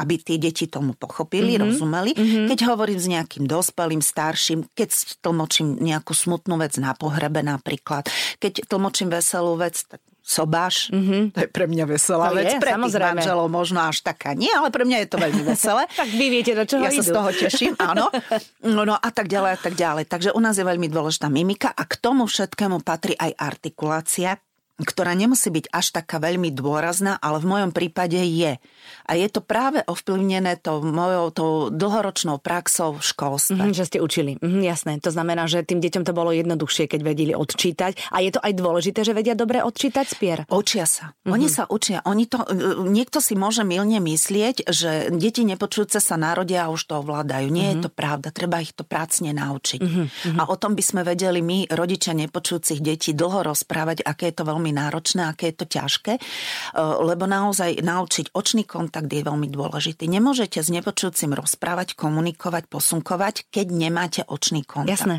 aby 0.00 0.16
tie 0.16 0.40
deti 0.40 0.64
tomu 0.64 0.96
pochopili, 0.96 1.54
mm-hmm. 1.54 1.66
rozumeli. 1.68 2.12
Mm-hmm. 2.16 2.46
Keď 2.48 2.58
hovorím 2.64 2.96
s 2.96 3.06
nejakým 3.06 3.44
dospelým, 3.44 4.00
starším, 4.00 4.64
keď 4.72 5.20
tlmočím 5.20 5.76
nejakú 5.76 6.16
smutnú 6.16 6.56
vec 6.56 6.80
na 6.80 6.96
pohrebe 6.96 7.44
napríklad, 7.44 8.08
keď 8.40 8.64
tlmočím 8.64 9.12
veselú 9.12 9.60
vec, 9.60 9.76
tak 9.84 10.00
sobáš, 10.30 10.94
mm-hmm. 10.94 11.34
to 11.34 11.38
je 11.42 11.48
pre 11.50 11.66
mňa 11.66 11.84
veselá 11.90 12.30
to 12.30 12.38
vec. 12.38 12.54
Je, 12.54 12.62
pre 12.62 12.72
samozrejme. 12.78 12.86
tých 12.86 13.18
manželov 13.18 13.46
možno 13.50 13.82
až 13.82 13.98
taká 14.06 14.38
nie, 14.38 14.52
ale 14.52 14.70
pre 14.70 14.86
mňa 14.86 14.98
je 15.02 15.08
to 15.10 15.18
veľmi 15.18 15.42
veselé. 15.42 15.82
tak 16.00 16.06
vy 16.06 16.26
viete, 16.30 16.54
do 16.54 16.62
čoho 16.62 16.86
Ja 16.86 16.94
idú. 16.94 17.02
sa 17.02 17.04
z 17.04 17.10
toho 17.10 17.30
teším, 17.34 17.74
áno. 17.82 18.06
No, 18.62 18.86
no 18.86 18.94
a 18.94 19.10
tak 19.10 19.26
ďalej 19.26 19.50
a 19.56 19.58
tak 19.58 19.74
ďalej. 19.74 20.06
Takže 20.06 20.30
u 20.30 20.40
nás 20.40 20.54
je 20.54 20.62
veľmi 20.62 20.86
dôležitá 20.86 21.26
mimika 21.26 21.74
a 21.74 21.82
k 21.82 21.98
tomu 21.98 22.30
všetkému 22.30 22.86
patrí 22.86 23.18
aj 23.18 23.34
artikulácia, 23.34 24.38
ktorá 24.80 25.12
nemusí 25.12 25.52
byť 25.52 25.70
až 25.70 25.86
taká 25.92 26.16
veľmi 26.18 26.50
dôrazná, 26.50 27.20
ale 27.20 27.40
v 27.40 27.46
mojom 27.52 27.70
prípade 27.70 28.16
je. 28.16 28.56
A 29.06 29.12
je 29.18 29.28
to 29.28 29.44
práve 29.44 29.82
ovplyvnené 29.84 30.56
tou 30.60 30.80
mojou 30.80 31.26
tou 31.30 31.52
dlhoročnou 31.68 32.40
praxou 32.40 32.96
v 32.96 33.02
školstve. 33.04 33.60
Mm-hmm, 33.60 33.76
že 33.76 33.84
ste 33.86 33.98
učili. 34.00 34.38
Mm-hmm, 34.38 34.62
jasné. 34.64 34.92
To 35.02 35.10
znamená, 35.12 35.46
že 35.50 35.66
tým 35.66 35.82
deťom 35.82 36.06
to 36.06 36.12
bolo 36.16 36.30
jednoduchšie, 36.32 36.88
keď 36.88 37.00
vedeli 37.02 37.32
odčítať. 37.36 38.10
A 38.14 38.22
je 38.24 38.30
to 38.32 38.40
aj 38.40 38.52
dôležité, 38.56 39.04
že 39.04 39.12
vedia 39.12 39.36
dobre 39.36 39.60
odčítať 39.60 40.06
spier. 40.06 40.38
Učia 40.48 40.86
sa. 40.86 41.12
Mm-hmm. 41.12 41.34
Oni 41.34 41.46
sa 41.50 41.62
učia. 41.68 41.98
Oni 42.06 42.24
to, 42.30 42.42
niekto 42.86 43.18
si 43.20 43.34
môže 43.36 43.66
milne 43.66 43.98
myslieť, 44.00 44.70
že 44.70 45.10
deti 45.12 45.44
nepočujúce 45.44 45.98
sa 46.00 46.16
narodia 46.16 46.66
a 46.66 46.72
už 46.72 46.88
to 46.88 47.02
ovládajú. 47.02 47.50
Nie 47.50 47.74
mm-hmm. 47.74 47.82
je 47.82 47.84
to 47.84 47.90
pravda. 47.90 48.28
Treba 48.32 48.62
ich 48.62 48.72
to 48.72 48.86
prácne 48.86 49.34
naučiť. 49.34 49.80
Mm-hmm. 49.82 50.38
A 50.38 50.48
o 50.48 50.56
tom 50.56 50.78
by 50.78 50.82
sme 50.82 51.02
vedeli 51.02 51.42
my, 51.42 51.68
rodičia 51.70 52.14
nepočujúcich 52.14 52.80
detí, 52.80 53.10
dlho 53.12 53.42
rozprávať, 53.44 54.06
aké 54.06 54.30
je 54.30 54.38
to 54.40 54.44
veľmi 54.46 54.69
veľmi 54.70 54.78
náročné, 54.78 55.26
aké 55.26 55.50
je 55.50 55.56
to 55.58 55.66
ťažké, 55.66 56.12
e, 56.16 56.20
lebo 56.78 57.26
naozaj 57.26 57.82
naučiť 57.82 58.30
očný 58.32 58.62
kontakt 58.62 59.10
je 59.10 59.26
veľmi 59.26 59.50
dôležitý. 59.50 60.06
Nemôžete 60.06 60.62
s 60.62 60.70
nepočujúcim 60.70 61.34
rozprávať, 61.34 61.98
komunikovať, 61.98 62.70
posunkovať, 62.70 63.50
keď 63.50 63.66
nemáte 63.74 64.22
očný 64.30 64.62
kontakt. 64.62 64.94
Jasné. 64.94 65.16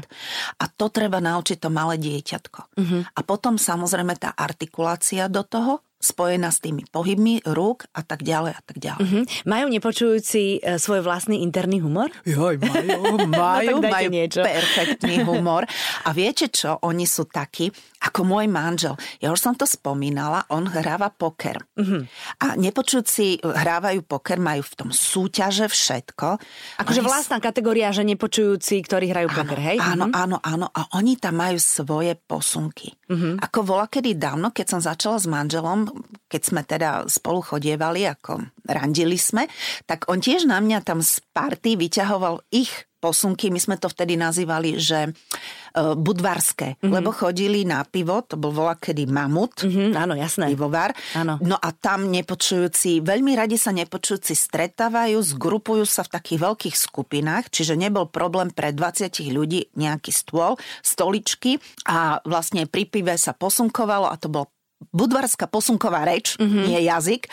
A 0.58 0.66
to 0.72 0.88
treba 0.88 1.20
naučiť 1.20 1.60
to 1.60 1.70
malé 1.70 2.00
dieťatko. 2.00 2.60
Uh-huh. 2.80 3.02
A 3.04 3.20
potom 3.28 3.60
samozrejme 3.60 4.16
tá 4.16 4.32
artikulácia 4.32 5.28
do 5.28 5.44
toho, 5.44 5.84
spojená 6.02 6.50
s 6.50 6.60
tými 6.60 6.84
pohybmi 6.90 7.46
rúk 7.46 7.86
a 7.94 8.02
tak 8.02 8.26
ďalej 8.26 8.58
a 8.58 8.62
tak 8.66 8.78
ďalej. 8.82 9.06
Mm-hmm. 9.06 9.24
Majú 9.46 9.66
nepočujúci 9.70 10.44
e, 10.58 10.82
svoj 10.82 11.06
vlastný 11.06 11.46
interný 11.46 11.78
humor? 11.80 12.10
Joj, 12.26 12.58
majú, 12.58 13.22
majú, 13.30 13.78
no, 13.78 13.86
majú 13.86 14.10
niečo. 14.10 14.42
perfektný 14.42 15.22
humor. 15.22 15.70
A 16.04 16.10
viete 16.12 16.50
čo, 16.50 16.82
oni 16.82 17.06
sú 17.06 17.30
takí, 17.30 17.70
ako 18.02 18.26
môj 18.26 18.50
manžel. 18.50 18.98
Ja 19.22 19.30
už 19.30 19.40
som 19.40 19.54
to 19.54 19.70
spomínala, 19.70 20.50
on 20.50 20.66
hráva 20.66 21.14
poker. 21.14 21.62
Mm-hmm. 21.78 22.02
A 22.42 22.58
nepočujúci 22.58 23.46
hrávajú 23.46 24.02
poker, 24.10 24.42
majú 24.42 24.66
v 24.66 24.74
tom 24.74 24.90
súťaže 24.90 25.70
všetko. 25.70 26.42
Akože 26.82 27.06
vlastná 27.06 27.38
kategória, 27.38 27.94
že 27.94 28.02
nepočujúci, 28.02 28.82
ktorí 28.82 29.14
hrajú 29.14 29.30
áno, 29.30 29.38
poker, 29.38 29.60
hej? 29.62 29.78
Áno, 29.78 30.10
mm-hmm. 30.10 30.24
áno, 30.26 30.38
áno. 30.42 30.68
A 30.74 30.82
oni 30.98 31.22
tam 31.22 31.38
majú 31.38 31.62
svoje 31.62 32.18
posunky. 32.18 32.90
Mm-hmm. 33.06 33.38
Ako 33.46 33.62
bola 33.62 33.86
kedy 33.86 34.18
dávno, 34.18 34.50
keď 34.50 34.66
som 34.78 34.82
začala 34.82 35.22
s 35.22 35.30
manželom, 35.30 35.86
keď 36.26 36.42
sme 36.42 36.62
teda 36.66 36.90
spolu 37.06 37.46
chodievali, 37.46 38.10
ako 38.10 38.42
randili 38.66 39.22
sme, 39.22 39.46
tak 39.86 40.10
on 40.10 40.18
tiež 40.18 40.50
na 40.50 40.58
mňa 40.58 40.82
tam 40.82 41.06
z 41.06 41.22
party 41.36 41.78
vyťahoval 41.78 42.42
ich 42.50 42.91
posunky, 43.02 43.50
my 43.50 43.58
sme 43.58 43.82
to 43.82 43.90
vtedy 43.90 44.14
nazývali, 44.14 44.78
že 44.78 45.10
uh, 45.10 45.98
budvarské, 45.98 46.78
mm-hmm. 46.78 46.94
lebo 46.94 47.10
chodili 47.10 47.66
na 47.66 47.82
pivo, 47.82 48.22
to 48.22 48.38
bol 48.38 48.54
volá 48.54 48.78
kedy 48.78 49.10
mamut, 49.10 49.66
mm-hmm, 49.66 49.98
áno, 49.98 50.14
jasné. 50.14 50.54
pivovar. 50.54 50.94
Áno. 51.18 51.42
No 51.42 51.58
a 51.58 51.74
tam 51.74 52.14
nepočujúci, 52.14 53.02
veľmi 53.02 53.34
radi 53.34 53.58
sa 53.58 53.74
nepočujúci 53.74 54.38
stretávajú, 54.38 55.18
zgrupujú 55.18 55.84
sa 55.90 56.06
v 56.06 56.14
takých 56.14 56.40
veľkých 56.46 56.76
skupinách, 56.78 57.50
čiže 57.50 57.74
nebol 57.74 58.06
problém 58.06 58.54
pre 58.54 58.70
20 58.70 59.10
ľudí 59.34 59.74
nejaký 59.74 60.14
stôl, 60.14 60.62
stoličky 60.86 61.58
a 61.90 62.22
vlastne 62.22 62.70
pri 62.70 62.86
pive 62.86 63.18
sa 63.18 63.34
posunkovalo 63.34 64.06
a 64.06 64.16
to 64.22 64.30
bol 64.30 64.46
budvarská 64.90 65.46
posunková 65.46 66.02
reč, 66.10 66.34
mm-hmm. 66.42 66.64
nie 66.66 66.80
jazyk. 66.90 67.30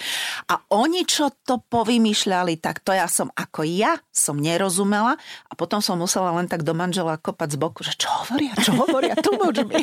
A 0.52 0.61
oni, 0.69 1.09
čo 1.09 1.33
to 1.49 1.64
povymýšľali, 1.73 2.61
tak 2.61 2.85
to 2.85 2.93
ja 2.93 3.09
som, 3.09 3.33
ako 3.33 3.64
ja, 3.64 3.97
som 4.12 4.37
nerozumela. 4.37 5.17
A 5.49 5.52
potom 5.57 5.81
som 5.81 5.97
musela 5.97 6.37
len 6.37 6.47
tak 6.47 6.62
do 6.62 6.76
manžela 6.76 7.17
kopať 7.17 7.57
z 7.57 7.59
boku, 7.59 7.81
že 7.81 7.97
čo 7.97 8.12
hovoria, 8.12 8.52
čo 8.61 8.76
hovoria, 8.76 9.17
tlmoč 9.25 9.57
mi. 9.64 9.83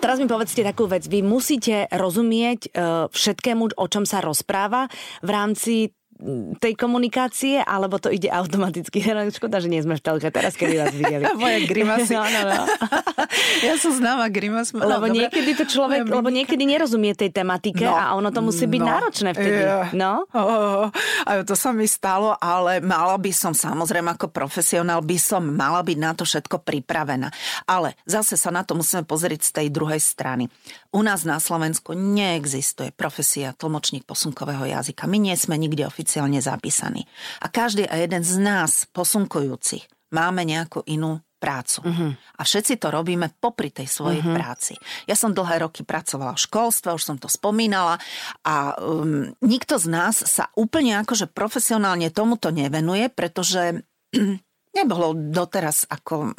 Teraz 0.00 0.16
mi 0.16 0.24
povedzte 0.24 0.64
takú 0.64 0.88
vec. 0.88 1.04
Vy 1.04 1.20
musíte 1.20 1.84
rozumieť 1.92 2.72
uh, 2.72 3.06
všetkému, 3.12 3.76
o 3.76 3.86
čom 3.86 4.08
sa 4.08 4.24
rozpráva 4.24 4.88
v 5.20 5.28
rámci 5.28 5.72
tej 6.60 6.76
komunikácie, 6.76 7.64
alebo 7.64 7.96
to 7.96 8.12
ide 8.12 8.28
automaticky? 8.28 9.00
Škoda, 9.40 9.58
že 9.58 9.72
nie 9.72 9.80
sme 9.80 9.96
v 9.96 10.02
telke 10.04 10.28
teraz, 10.28 10.54
kedy 10.54 10.74
vás 10.76 10.94
videli. 10.94 11.24
Moje 11.40 11.66
grimasy. 11.66 12.12
no, 12.12 12.22
no, 12.28 12.40
no. 12.44 12.64
ja 13.66 13.74
som 13.80 13.96
známa 13.96 14.28
grimas. 14.28 14.70
No, 14.76 14.84
lebo 14.84 15.08
dobre. 15.08 15.24
niekedy 15.24 15.50
to 15.56 15.64
človek, 15.64 16.04
lebo 16.04 16.28
niekedy 16.28 16.62
nerozumie 16.68 17.16
tej 17.16 17.32
tematike 17.32 17.88
no, 17.88 17.96
a 17.96 18.12
ono 18.14 18.28
to 18.28 18.44
musí 18.44 18.68
byť 18.68 18.82
no, 18.82 18.88
náročné 18.88 19.30
vtedy. 19.32 19.60
Yeah. 19.64 19.88
No? 19.96 20.28
Oh, 20.36 20.92
oh, 20.92 21.42
to 21.42 21.54
sa 21.56 21.72
mi 21.72 21.88
stalo, 21.88 22.36
ale 22.36 22.84
mala 22.84 23.16
by 23.16 23.32
som, 23.32 23.56
samozrejme 23.56 24.12
ako 24.14 24.28
profesionál, 24.28 25.00
by 25.00 25.18
som 25.18 25.42
mala 25.42 25.80
byť 25.80 25.98
na 25.98 26.12
to 26.12 26.28
všetko 26.28 26.60
pripravená. 26.62 27.32
Ale 27.64 27.96
zase 28.04 28.36
sa 28.36 28.52
na 28.52 28.62
to 28.62 28.76
musíme 28.76 29.08
pozrieť 29.08 29.40
z 29.40 29.50
tej 29.62 29.66
druhej 29.72 29.98
strany. 29.98 30.52
U 30.92 31.00
nás 31.00 31.24
na 31.24 31.40
Slovensku 31.40 31.96
neexistuje 31.96 32.92
profesia 32.92 33.56
tlmočník 33.56 34.04
posunkového 34.04 34.68
jazyka. 34.68 35.08
My 35.08 35.16
nie 35.16 35.34
sme 35.38 35.56
nikde 35.56 35.86
oficiálne 35.86 36.09
oficiálne 36.10 36.42
zapísaní. 36.42 37.06
A 37.38 37.46
každý 37.46 37.86
a 37.86 37.94
jeden 38.02 38.26
z 38.26 38.42
nás, 38.42 38.90
posunkujúcich, 38.90 39.86
máme 40.10 40.42
nejakú 40.42 40.82
inú 40.90 41.22
prácu. 41.38 41.86
Uh-huh. 41.86 42.12
A 42.36 42.42
všetci 42.42 42.82
to 42.82 42.90
robíme 42.90 43.30
popri 43.38 43.70
tej 43.70 43.86
svojej 43.86 44.20
uh-huh. 44.20 44.34
práci. 44.34 44.74
Ja 45.06 45.14
som 45.14 45.30
dlhé 45.30 45.62
roky 45.62 45.86
pracovala 45.86 46.34
v 46.34 46.42
školstve, 46.50 46.98
už 46.98 47.06
som 47.06 47.16
to 47.16 47.30
spomínala 47.30 47.96
a 48.42 48.74
um, 48.76 49.30
nikto 49.40 49.78
z 49.78 49.86
nás 49.86 50.18
sa 50.18 50.50
úplne 50.58 50.98
akože 51.00 51.30
profesionálne 51.30 52.10
tomuto 52.10 52.50
nevenuje, 52.50 53.08
pretože 53.08 53.86
nebolo 54.76 55.14
doteraz 55.14 55.86
ako 55.86 56.34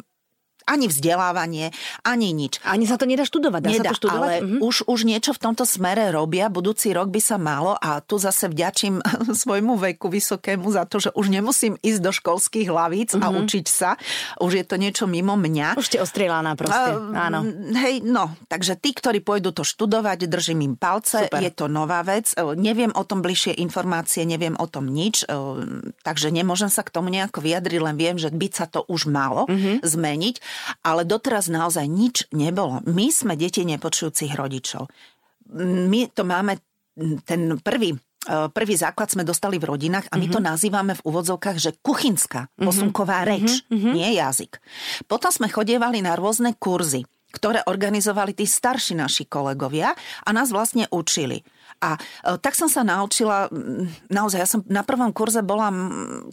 ani 0.66 0.86
vzdelávanie, 0.86 1.74
ani 2.06 2.32
nič. 2.32 2.62
Ani 2.62 2.86
sa 2.86 2.96
to 2.96 3.06
nedá 3.08 3.26
študovať. 3.26 3.60
Dá 3.62 3.70
nedá, 3.70 3.90
sa 3.90 3.92
to 3.94 3.98
študovať? 4.06 4.18
ale 4.18 4.32
mm-hmm. 4.40 4.60
už, 4.62 4.76
už 4.88 5.00
niečo 5.06 5.32
v 5.34 5.40
tomto 5.42 5.64
smere 5.66 6.08
robia. 6.14 6.52
Budúci 6.52 6.94
rok 6.94 7.10
by 7.10 7.20
sa 7.20 7.36
malo 7.36 7.74
a 7.78 8.00
tu 8.02 8.18
zase 8.18 8.48
vďačím 8.48 9.02
svojmu 9.42 9.78
veku 9.78 10.08
vysokému 10.08 10.68
za 10.70 10.86
to, 10.86 11.02
že 11.02 11.10
už 11.14 11.26
nemusím 11.32 11.74
ísť 11.80 12.00
do 12.00 12.12
školských 12.14 12.68
hlavíc 12.70 13.14
mm-hmm. 13.14 13.24
a 13.24 13.28
mhm. 13.32 13.36
učiť 13.44 13.66
sa. 13.66 13.90
Už 14.40 14.52
je 14.62 14.64
to 14.66 14.76
niečo 14.78 15.04
mimo 15.10 15.34
mňa. 15.34 15.78
Už 15.78 15.88
ste 15.88 15.98
ostrielaná 15.98 16.54
proste. 16.54 16.90
Uh, 16.94 17.14
Áno. 17.14 17.46
Hej, 17.72 18.02
no, 18.06 18.34
takže 18.46 18.78
tí, 18.78 18.94
ktorí 18.94 19.22
pôjdu 19.22 19.54
to 19.54 19.62
študovať, 19.62 20.26
držím 20.26 20.64
im 20.64 20.74
palce. 20.78 21.28
Super. 21.28 21.40
Je 21.42 21.52
to 21.52 21.66
nová 21.66 22.02
vec. 22.02 22.32
Neviem 22.56 22.90
o 22.94 23.02
tom 23.06 23.20
bližšie 23.22 23.58
informácie, 23.60 24.24
neviem 24.26 24.54
o 24.58 24.66
tom 24.66 24.88
nič, 24.90 25.24
takže 26.02 26.28
nemôžem 26.34 26.68
sa 26.72 26.82
k 26.82 26.92
tomu 26.92 27.12
nejako 27.12 27.44
vyjadriť, 27.44 27.80
len 27.80 27.96
viem, 27.96 28.16
že 28.18 28.32
by 28.32 28.46
sa 28.50 28.66
to 28.66 28.84
už 28.88 29.08
malo 29.10 29.46
mm-hmm. 29.46 29.84
zmeniť 29.84 30.36
ale 30.82 31.02
doteraz 31.04 31.52
naozaj 31.52 31.86
nič 31.86 32.28
nebolo. 32.34 32.80
My 32.88 33.08
sme 33.12 33.34
deti 33.38 33.62
nepočujúcich 33.66 34.32
rodičov. 34.34 34.88
My 35.62 36.08
to 36.12 36.22
máme, 36.24 36.60
ten 37.26 37.60
prvý 37.60 37.92
e, 37.92 37.98
Prvý 38.54 38.74
základ 38.78 39.10
sme 39.10 39.26
dostali 39.26 39.58
v 39.58 39.68
rodinách 39.68 40.06
a 40.08 40.16
my 40.16 40.30
mm-hmm. 40.30 40.34
to 40.34 40.40
mhm. 40.40 40.46
nazývame 40.54 40.92
v 40.94 41.04
úvodzovkách, 41.04 41.58
že 41.58 41.76
kuchynská 41.82 42.48
mhm. 42.54 42.64
posunková 42.64 43.26
reč, 43.26 43.66
mm-hmm. 43.68 43.92
nie 43.92 44.08
jazyk. 44.16 44.62
Potom 45.10 45.34
sme 45.34 45.50
chodievali 45.50 46.00
na 46.00 46.14
rôzne 46.14 46.54
kurzy, 46.56 47.02
ktoré 47.32 47.64
organizovali 47.64 48.36
tí 48.36 48.44
starší 48.44 48.94
naši 48.94 49.24
kolegovia 49.24 49.96
a 50.22 50.30
nás 50.30 50.52
vlastne 50.52 50.84
učili. 50.92 51.42
A 51.82 51.98
e, 51.98 52.38
tak 52.38 52.54
som 52.54 52.70
sa 52.70 52.86
naučila, 52.86 53.50
naozaj, 54.06 54.38
ja 54.38 54.46
som 54.46 54.62
na 54.70 54.86
prvom 54.86 55.10
kurze 55.10 55.42
bola, 55.42 55.74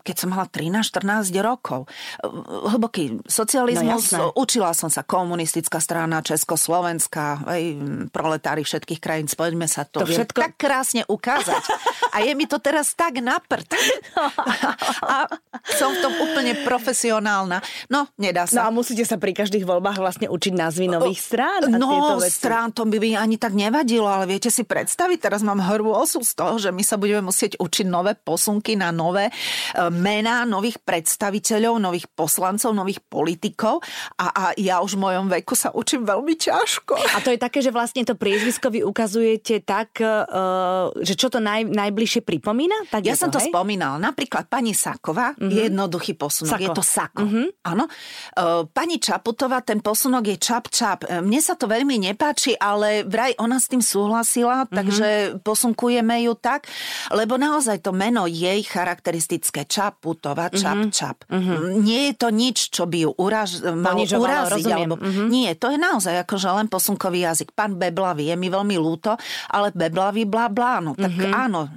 keď 0.05 0.15
som 0.15 0.29
mala 0.29 0.45
13-14 0.45 1.33
rokov. 1.41 1.89
E, 2.21 2.29
hlboký 2.77 3.25
socializmus, 3.25 4.13
no, 4.13 4.29
učila 4.37 4.77
som 4.77 4.93
sa 4.93 5.01
komunistická 5.01 5.81
strana, 5.81 6.21
Československá, 6.21 7.49
aj 7.49 7.63
proletári 8.13 8.61
všetkých 8.61 9.01
krajín, 9.01 9.25
spoďme 9.25 9.65
sa 9.65 9.89
to, 9.89 10.05
to 10.05 10.13
všetko... 10.13 10.37
tak 10.37 10.53
krásne 10.61 11.01
ukázať. 11.09 11.63
A 12.13 12.21
je 12.21 12.33
mi 12.37 12.45
to 12.45 12.61
teraz 12.61 12.93
tak 12.93 13.17
naprd. 13.17 13.69
A 15.05 15.25
som 15.77 15.89
v 15.93 15.99
tom 16.01 16.13
úplne 16.21 16.53
profesionálna. 16.65 17.61
No, 17.89 18.09
nedá 18.17 18.45
sa. 18.45 18.61
No 18.61 18.63
a 18.67 18.69
musíte 18.73 19.05
sa 19.05 19.17
pri 19.17 19.33
každých 19.33 19.65
voľbách 19.65 19.97
vlastne 19.97 20.27
učiť 20.29 20.53
názvy 20.53 20.85
nových 20.89 21.21
strán. 21.21 21.69
No, 21.73 22.17
strán 22.21 22.73
to 22.73 22.85
by 22.85 22.97
mi 23.01 23.13
ani 23.17 23.37
tak 23.37 23.53
nevadilo, 23.53 24.05
ale 24.05 24.29
viete 24.29 24.49
si 24.53 24.65
predstaviť 24.65 25.17
teraz 25.21 25.38
teraz 25.39 25.55
mám 25.55 25.63
hrvú 25.63 25.95
osu 25.95 26.19
z 26.19 26.35
toho, 26.35 26.59
že 26.59 26.75
my 26.75 26.83
sa 26.83 26.99
budeme 26.99 27.31
musieť 27.31 27.55
učiť 27.63 27.87
nové 27.87 28.11
posunky 28.11 28.75
na 28.75 28.91
nové 28.91 29.31
e, 29.31 29.33
mená 29.87 30.43
nových 30.43 30.83
predstaviteľov, 30.83 31.79
nových 31.79 32.11
poslancov, 32.11 32.75
nových 32.75 32.99
politikov 33.07 33.79
a, 34.19 34.27
a 34.35 34.43
ja 34.59 34.83
už 34.83 34.99
v 34.99 35.03
mojom 35.07 35.31
veku 35.31 35.55
sa 35.55 35.71
učím 35.71 36.03
veľmi 36.03 36.35
ťažko. 36.35 37.15
A 37.15 37.23
to 37.23 37.31
je 37.31 37.39
také, 37.39 37.63
že 37.63 37.71
vlastne 37.71 38.03
to 38.03 38.19
priezvisko 38.19 38.67
vy 38.67 38.83
ukazujete 38.83 39.63
tak, 39.63 40.03
e, 40.03 40.11
že 41.07 41.15
čo 41.15 41.31
to 41.31 41.39
naj, 41.39 41.63
najbližšie 41.71 42.19
pripomína? 42.27 42.91
Tak 42.91 43.07
ja 43.07 43.15
som 43.15 43.31
to, 43.31 43.39
to 43.39 43.47
spomínala. 43.47 43.95
Napríklad 43.95 44.51
pani 44.51 44.75
Saková, 44.75 45.39
mm-hmm. 45.39 45.51
je 45.55 45.61
jednoduchý 45.71 46.19
posunok, 46.19 46.59
Sako. 46.59 46.63
je 46.67 46.69
to 46.75 46.83
Sako. 46.83 47.23
Mm-hmm. 47.23 47.47
Áno. 47.63 47.83
E, 47.87 47.91
pani 48.67 48.99
Čaputová, 48.99 49.63
ten 49.63 49.79
posunok 49.79 50.35
je 50.35 50.37
čap 50.41 50.67
čap. 50.67 51.07
Mne 51.07 51.39
sa 51.39 51.55
to 51.55 51.71
veľmi 51.71 51.95
nepáči, 51.95 52.59
ale 52.59 53.07
vraj 53.07 53.31
ona 53.39 53.55
s 53.55 53.71
tým 53.71 53.79
súhlasila, 53.79 54.67
mm-hmm. 54.67 54.75
takže 54.75 55.28
posunkujeme 55.39 56.25
ju 56.25 56.33
tak, 56.33 56.65
lebo 57.13 57.37
naozaj 57.37 57.81
to 57.85 57.93
meno 57.93 58.25
jej 58.25 58.61
charakteristické 58.65 59.65
Čaputová, 59.65 60.49
Čap, 60.49 60.77
mm-hmm. 60.77 60.93
Čap. 60.93 61.17
Mm-hmm. 61.29 61.81
Nie 61.81 62.01
je 62.11 62.13
to 62.17 62.27
nič, 62.33 62.57
čo 62.73 62.89
by 62.89 62.97
ju 63.05 63.11
uraž, 63.17 63.61
malo 63.63 64.01
no, 64.03 64.17
uraziť. 64.19 64.65
Alebo, 64.69 64.95
mm-hmm. 64.99 65.27
Nie, 65.29 65.53
to 65.55 65.73
je 65.73 65.79
naozaj 65.79 66.25
akože 66.25 66.49
len 66.53 66.67
posunkový 66.67 67.25
jazyk. 67.25 67.53
Pán 67.55 67.75
Beblavý, 67.79 68.29
je 68.29 68.35
mi 68.37 68.47
veľmi 68.47 68.75
ľúto, 68.77 69.15
ale 69.49 69.73
Beblavý 69.73 70.25
blá 70.29 70.51
blá, 70.51 70.81
no 70.83 70.93
tak 70.93 71.13
mm-hmm. 71.13 71.33
áno, 71.33 71.69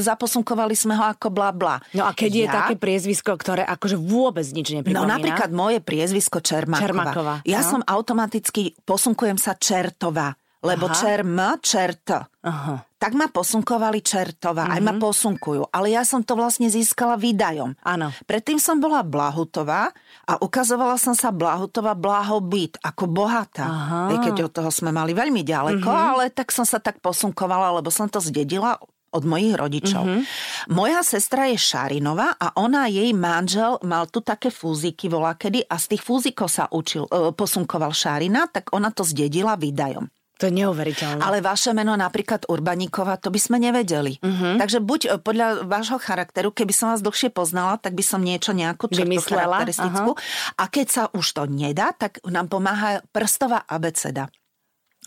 zaposunkovali 0.00 0.74
sme 0.74 0.96
ho 0.96 1.04
ako 1.10 1.28
blá 1.28 1.50
blá. 1.52 1.76
No 1.92 2.06
a 2.06 2.12
keď 2.14 2.30
ja, 2.32 2.40
je 2.40 2.46
také 2.48 2.74
priezvisko, 2.80 3.36
ktoré 3.36 3.62
akože 3.64 3.96
vôbec 4.00 4.46
nič 4.50 4.72
nepripomína? 4.74 4.98
No 5.00 5.08
napríklad 5.08 5.50
moje 5.52 5.78
priezvisko 5.84 6.40
Čermáková. 6.40 6.86
Čermáková 6.86 7.34
ja 7.44 7.60
no? 7.64 7.68
som 7.76 7.80
automaticky 7.84 8.74
posunkujem 8.84 9.36
sa 9.36 9.56
Čertová 9.56 10.34
lebo 10.60 10.92
Aha. 10.92 10.96
čerm, 10.96 11.40
čert. 11.64 12.08
Aha. 12.44 12.74
Tak 13.00 13.16
ma 13.16 13.32
posunkovali 13.32 14.04
čertova, 14.04 14.68
mm-hmm. 14.68 14.76
aj 14.76 14.80
ma 14.84 14.92
mhm. 14.92 15.00
posunkujú. 15.00 15.62
Ale 15.72 15.96
ja 15.96 16.04
som 16.04 16.20
to 16.20 16.36
vlastne 16.36 16.68
získala 16.68 17.16
výdajom. 17.16 17.72
Áno. 17.80 18.12
Predtým 18.28 18.60
som 18.60 18.76
bola 18.76 19.00
Blahutová 19.00 19.88
a 20.28 20.32
ukazovala 20.36 21.00
som 21.00 21.16
sa 21.16 21.32
Blahutová 21.32 21.96
blahobyt, 21.96 22.76
ako 22.84 23.08
bohatá. 23.08 23.64
Aha. 23.64 24.00
Keď 24.20 24.36
od 24.48 24.52
toho 24.52 24.68
sme 24.68 24.92
mali 24.92 25.16
veľmi 25.16 25.40
ďaleko, 25.40 25.88
mm-hmm. 25.88 26.10
ale 26.12 26.28
tak 26.28 26.52
som 26.52 26.68
sa 26.68 26.76
tak 26.76 27.00
posunkovala, 27.00 27.80
lebo 27.80 27.88
som 27.88 28.04
to 28.12 28.20
zdedila 28.20 28.76
od 29.10 29.24
mojich 29.26 29.58
rodičov. 29.58 30.04
Mm-hmm. 30.06 30.22
Moja 30.70 31.02
sestra 31.02 31.50
je 31.50 31.58
Šarinová 31.58 32.38
a 32.38 32.54
ona, 32.60 32.86
jej 32.86 33.10
manžel, 33.10 33.80
mal 33.82 34.06
tu 34.06 34.22
také 34.22 34.54
fúziky 34.54 35.10
volakedy 35.10 35.66
a 35.66 35.74
z 35.80 35.96
tých 35.96 36.02
fúzikov 36.06 36.46
sa 36.46 36.70
učil, 36.70 37.10
e, 37.10 37.34
posunkoval 37.34 37.90
Šarina, 37.90 38.46
tak 38.46 38.70
ona 38.70 38.94
to 38.94 39.02
zdedila 39.02 39.58
výdajom. 39.58 40.06
To 40.40 40.48
je 40.48 40.54
neuveriteľné. 40.56 41.20
Ale 41.20 41.44
vaše 41.44 41.76
meno 41.76 41.92
napríklad 41.92 42.48
Urbaníková, 42.48 43.20
to 43.20 43.28
by 43.28 43.36
sme 43.36 43.60
nevedeli. 43.60 44.16
Uh-huh. 44.24 44.56
Takže 44.56 44.80
buď 44.80 45.00
e, 45.04 45.08
podľa 45.20 45.68
vášho 45.68 46.00
charakteru, 46.00 46.48
keby 46.48 46.72
som 46.72 46.96
vás 46.96 47.04
dlhšie 47.04 47.28
poznala, 47.28 47.76
tak 47.76 47.92
by 47.92 48.00
som 48.00 48.24
niečo 48.24 48.56
nejakú 48.56 48.88
črtu 48.88 49.20
charakteristickú. 49.20 50.16
Uh-huh. 50.16 50.56
A 50.56 50.64
keď 50.72 50.86
sa 50.88 51.02
už 51.12 51.26
to 51.36 51.44
nedá, 51.44 51.92
tak 51.92 52.24
nám 52.24 52.48
pomáha 52.48 53.04
prstová 53.12 53.60
abeceda 53.68 54.32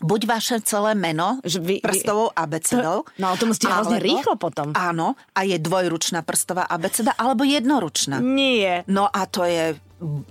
buď 0.02 0.22
vaše 0.26 0.58
celé 0.66 0.98
meno 0.98 1.38
že 1.46 1.62
vy, 1.62 1.78
prstovou 1.78 2.34
abecedou. 2.34 3.06
No 3.22 3.30
ale 3.30 3.38
to 3.38 3.46
musíte 3.46 3.70
hrozne 3.70 4.02
rýchlo 4.02 4.42
potom. 4.42 4.74
Áno, 4.74 5.14
a 5.38 5.40
je 5.46 5.62
dvojručná 5.62 6.26
prstová 6.26 6.66
abeceda, 6.66 7.14
alebo 7.14 7.46
jednoručná. 7.46 8.18
Nie. 8.18 8.82
No 8.90 9.06
a 9.06 9.30
to 9.30 9.46
je... 9.46 9.78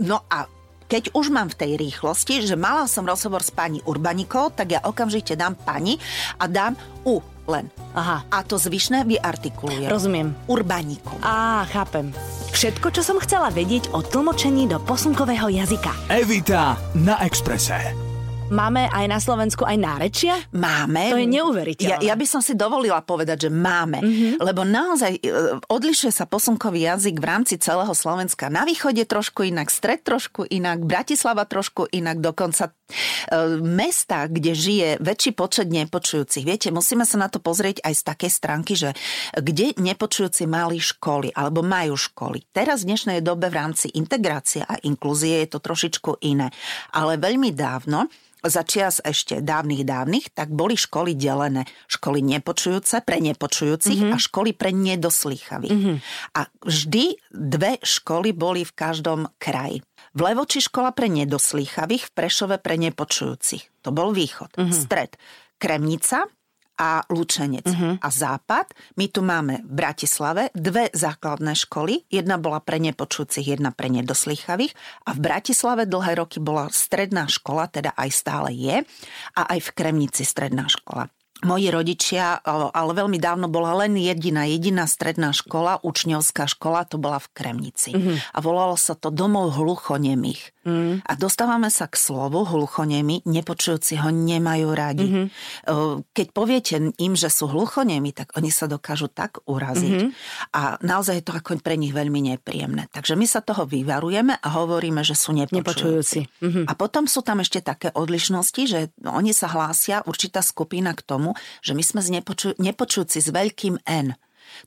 No 0.03 0.27
a 0.27 0.51
keď 0.93 1.17
už 1.17 1.33
mám 1.33 1.49
v 1.49 1.57
tej 1.57 1.73
rýchlosti, 1.81 2.45
že 2.45 2.53
mala 2.53 2.85
som 2.85 3.09
rozhovor 3.09 3.41
s 3.41 3.49
pani 3.49 3.81
Urbanikou, 3.89 4.53
tak 4.53 4.77
ja 4.77 4.85
okamžite 4.85 5.33
dám 5.41 5.57
pani 5.57 5.97
a 6.37 6.45
dám 6.45 6.77
U 7.09 7.25
len. 7.49 7.73
Aha. 7.97 8.29
A 8.29 8.45
to 8.45 8.61
zvyšné 8.61 9.09
vyartikulujem. 9.09 9.89
Rozumiem. 9.89 10.37
Urbanikou. 10.53 11.17
Á, 11.25 11.65
chápem. 11.73 12.13
Všetko, 12.53 12.93
čo 12.93 13.01
som 13.01 13.17
chcela 13.25 13.49
vedieť 13.49 13.89
o 13.97 14.05
tlmočení 14.05 14.69
do 14.69 14.77
posunkového 14.85 15.49
jazyka. 15.49 15.97
Evita 16.13 16.77
na 16.93 17.17
Exprese 17.25 18.12
máme 18.53 18.87
aj 18.93 19.07
na 19.09 19.19
Slovensku 19.19 19.65
aj 19.65 19.77
nárečia? 19.81 20.37
Máme. 20.53 21.11
To 21.11 21.19
je 21.19 21.27
neuveriteľné. 21.27 22.05
Ja, 22.05 22.13
ja 22.13 22.15
by 22.15 22.27
som 22.29 22.45
si 22.45 22.53
dovolila 22.53 23.01
povedať, 23.01 23.49
že 23.49 23.51
máme. 23.51 24.05
Mm-hmm. 24.05 24.33
Lebo 24.45 24.63
naozaj 24.63 25.13
e, 25.19 25.21
odlišuje 25.67 26.13
sa 26.13 26.29
posunkový 26.29 26.85
jazyk 26.87 27.17
v 27.19 27.27
rámci 27.27 27.55
celého 27.57 27.91
Slovenska. 27.97 28.53
Na 28.53 28.69
východe 28.69 29.03
trošku 29.09 29.49
inak, 29.49 29.73
stred 29.73 30.05
trošku 30.05 30.45
inak, 30.47 30.85
Bratislava 30.85 31.49
trošku 31.49 31.89
inak, 31.91 32.21
dokonca 32.21 32.71
e, 32.71 32.73
mesta, 33.65 34.29
kde 34.29 34.53
žije 34.53 34.89
väčší 35.01 35.33
počet 35.33 35.73
nepočujúcich. 35.73 36.45
Viete, 36.45 36.69
musíme 36.69 37.09
sa 37.09 37.17
na 37.17 37.33
to 37.33 37.41
pozrieť 37.41 37.81
aj 37.83 37.95
z 37.97 38.03
takej 38.05 38.31
stránky, 38.31 38.73
že 38.77 38.93
kde 39.33 39.73
nepočujúci 39.81 40.45
mali 40.45 40.77
školy 40.77 41.33
alebo 41.33 41.65
majú 41.65 41.97
školy. 41.97 42.45
Teraz 42.53 42.85
v 42.85 42.93
dnešnej 42.93 43.19
dobe 43.25 43.49
v 43.49 43.57
rámci 43.57 43.89
integrácie 43.97 44.61
a 44.61 44.77
inklúzie 44.85 45.41
je 45.47 45.57
to 45.57 45.59
trošičku 45.65 46.21
iné. 46.29 46.53
Ale 46.93 47.17
veľmi 47.17 47.55
dávno 47.57 48.11
za 48.43 48.63
čias 48.67 48.99
ešte 48.99 49.39
dávnych 49.39 49.87
dávnych, 49.87 50.35
tak 50.35 50.51
boli 50.51 50.75
školy 50.75 51.15
delené. 51.15 51.67
Školy 51.87 52.23
nepočujúce 52.27 53.03
pre 53.07 53.23
nepočujúcich 53.23 54.01
mm-hmm. 54.03 54.15
a 54.15 54.19
školy 54.19 54.51
pre 54.53 54.75
nedoslýchavých. 54.75 55.73
Mm-hmm. 55.73 55.97
A 56.35 56.41
vždy 56.67 57.05
dve 57.31 57.79
školy 57.83 58.35
boli 58.35 58.67
v 58.67 58.73
každom 58.75 59.31
kraji. 59.39 59.87
V 60.13 60.21
Levoči 60.21 60.61
škola 60.61 60.93
pre 60.93 61.07
nedoslýchavých, 61.09 62.11
v 62.11 62.13
Prešove 62.13 62.57
pre 62.59 62.77
nepočujúcich. 62.77 63.87
To 63.87 63.95
bol 63.95 64.11
východ. 64.11 64.53
Mm-hmm. 64.59 64.75
Stred. 64.75 65.15
Kremnica, 65.63 66.27
a 66.77 67.05
Lučenec. 67.09 67.69
Uh-huh. 67.69 67.95
A 68.01 68.09
západ, 68.09 68.73
my 68.97 69.07
tu 69.09 69.21
máme 69.23 69.63
v 69.65 69.73
Bratislave 69.73 70.43
dve 70.57 70.89
základné 70.93 71.55
školy. 71.69 72.09
Jedna 72.09 72.37
bola 72.37 72.59
pre 72.61 72.81
nepočujúcich, 72.83 73.57
jedna 73.59 73.71
pre 73.71 73.93
nedoslýchavých. 73.93 74.73
A 75.07 75.11
v 75.15 75.21
Bratislave 75.21 75.87
dlhé 75.87 76.19
roky 76.19 76.43
bola 76.43 76.73
stredná 76.73 77.29
škola, 77.31 77.71
teda 77.71 77.95
aj 77.95 78.11
stále 78.11 78.51
je. 78.53 78.83
A 79.39 79.43
aj 79.53 79.59
v 79.69 79.73
Kremnici 79.77 80.25
stredná 80.27 80.67
škola 80.67 81.13
moji 81.43 81.69
rodičia, 81.75 82.39
ale 82.47 82.93
veľmi 82.95 83.19
dávno 83.19 83.51
bola 83.51 83.75
len 83.85 83.99
jediná, 83.99 84.47
jediná 84.47 84.87
stredná 84.87 85.35
škola, 85.35 85.83
učňovská 85.83 86.47
škola, 86.47 86.87
to 86.87 86.97
bola 87.03 87.19
v 87.19 87.29
Kremnici. 87.35 87.91
Mm-hmm. 87.93 88.17
A 88.35 88.39
volalo 88.39 88.79
sa 88.79 88.95
to 88.95 89.11
Domov 89.11 89.59
hluchonemých. 89.59 90.55
Mm-hmm. 90.63 91.03
A 91.03 91.13
dostávame 91.19 91.67
sa 91.75 91.91
k 91.91 91.99
slovu 91.99 92.47
hluchonemi, 92.47 93.27
nepočujúci 93.27 93.99
ho 93.99 94.15
nemajú 94.15 94.69
radi. 94.71 95.07
Mm-hmm. 95.11 95.27
Keď 96.15 96.27
poviete 96.31 96.75
im, 97.03 97.13
že 97.19 97.27
sú 97.27 97.51
hluchonemi, 97.51 98.15
tak 98.15 98.31
oni 98.39 98.55
sa 98.55 98.71
dokážu 98.71 99.11
tak 99.11 99.43
uraziť. 99.43 99.93
Mm-hmm. 99.99 100.55
A 100.55 100.79
naozaj 100.79 101.19
je 101.19 101.25
to 101.27 101.35
ako 101.35 101.59
pre 101.59 101.75
nich 101.75 101.91
veľmi 101.91 102.23
nepríjemné. 102.23 102.87
Takže 102.95 103.19
my 103.19 103.27
sa 103.27 103.43
toho 103.43 103.67
vyvarujeme 103.67 104.39
a 104.39 104.49
hovoríme, 104.55 105.03
že 105.03 105.19
sú 105.19 105.35
nepočujúci. 105.35 105.59
nepočujúci. 105.59 106.21
Mm-hmm. 106.39 106.65
A 106.71 106.73
potom 106.79 107.11
sú 107.11 107.27
tam 107.27 107.43
ešte 107.43 107.59
také 107.59 107.91
odlišnosti, 107.91 108.63
že 108.63 108.95
oni 109.03 109.35
sa 109.35 109.51
hlásia, 109.51 110.07
určitá 110.07 110.47
skupina 110.47 110.95
k 110.95 111.03
tomu, 111.03 111.32
že 111.65 111.73
my 111.73 111.83
sme 111.83 112.01
z 112.01 112.09
nepoču- 112.21 112.57
nepočujúci 112.57 113.19
s 113.19 113.29
veľkým 113.29 113.83
N. 113.85 114.15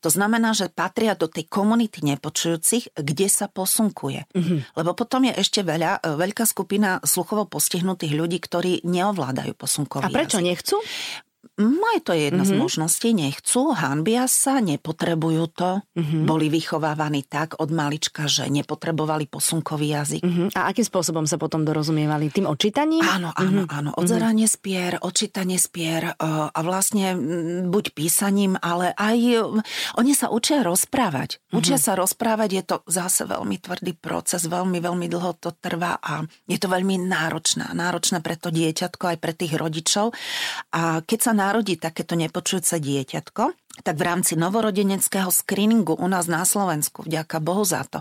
To 0.01 0.09
znamená, 0.09 0.51
že 0.57 0.71
patria 0.73 1.13
do 1.13 1.29
tej 1.29 1.45
komunity 1.45 2.01
nepočujúcich, 2.01 2.97
kde 2.97 3.27
sa 3.29 3.45
posunkuje. 3.45 4.25
Mm-hmm. 4.33 4.59
Lebo 4.81 4.97
potom 4.97 5.29
je 5.29 5.33
ešte 5.37 5.61
veľa, 5.61 6.01
e, 6.01 6.17
veľká 6.17 6.43
skupina 6.47 6.97
sluchovo 7.05 7.45
postihnutých 7.45 8.13
ľudí, 8.17 8.41
ktorí 8.41 8.81
neovládajú 8.81 9.53
posunkový 9.53 10.09
A 10.09 10.09
prečo 10.09 10.41
jazyk. 10.41 10.47
nechcú? 10.49 10.77
Aj 11.55 12.03
to 12.03 12.11
je 12.11 12.27
jedna 12.27 12.43
mm-hmm. 12.43 12.51
z 12.51 12.59
mhm. 12.59 12.63
možností. 12.67 13.09
Nechcú, 13.15 13.71
hanbia 13.71 14.27
sa, 14.27 14.59
nepotrebujú 14.59 15.47
to. 15.55 15.79
Mm-hmm. 15.95 16.21
Boli 16.27 16.51
vychovávaní 16.51 17.23
tak 17.23 17.55
od 17.55 17.71
malička, 17.71 18.27
že 18.27 18.51
nepotrebovali 18.51 19.31
posunkový 19.31 19.95
jazyk. 19.95 20.21
Mm-hmm. 20.27 20.47
A 20.59 20.75
akým 20.75 20.83
spôsobom 20.83 21.23
sa 21.23 21.39
potom 21.39 21.63
dorozumievali? 21.63 22.27
Tým 22.35 22.51
odčítaním? 22.51 22.99
Áno, 22.99 23.31
áno, 23.31 23.63
mm-hmm. 23.63 23.71
áno. 23.79 23.89
Odzeranie 23.95 24.51
mm-hmm. 24.51 24.59
spier, 24.59 24.91
odčítanie 24.99 25.55
spier 25.55 26.19
uh, 26.19 26.51
a 26.51 26.59
vlastne 26.67 27.15
buď 27.71 27.95
písaním, 27.95 28.59
ale 28.59 28.91
aj 28.91 29.17
uh, 29.39 29.95
oni 29.95 30.11
sa 30.11 30.27
učia 30.27 30.67
rozprávať. 30.67 31.39
Mm-hmm. 31.39 31.55
Učia 31.55 31.79
sa 31.79 31.95
rozprávať, 31.95 32.49
je 32.51 32.63
to 32.67 32.75
zase 32.91 33.23
veľmi 33.23 33.55
tvrdý 33.63 33.95
proces, 33.95 34.43
veľmi, 34.43 34.83
veľmi 34.83 35.07
dlho 35.07 35.31
to 35.39 35.55
trvá 35.55 35.95
a 36.03 36.27
je 36.51 36.59
to 36.59 36.67
veľmi 36.67 36.99
náročné. 37.07 37.71
Náročné 37.71 38.19
pre 38.19 38.35
to 38.35 38.51
dieťatko 38.51 39.15
aj 39.15 39.17
pre 39.23 39.31
tých 39.31 39.55
rodičov. 39.55 40.11
A 40.75 40.99
keď 40.99 41.19
sa 41.23 41.31
narodí 41.45 41.77
takéto 41.77 42.17
nepočujúce 42.17 42.81
dieťatko, 42.81 43.43
tak 43.83 43.99
v 43.99 44.07
rámci 44.07 44.39
novorodeneckého 44.39 45.27
screeningu 45.33 45.97
u 45.99 46.07
nás 46.07 46.31
na 46.31 46.47
Slovensku, 46.47 47.03
vďaka 47.03 47.43
Bohu 47.43 47.67
za 47.67 47.83
to, 47.83 47.99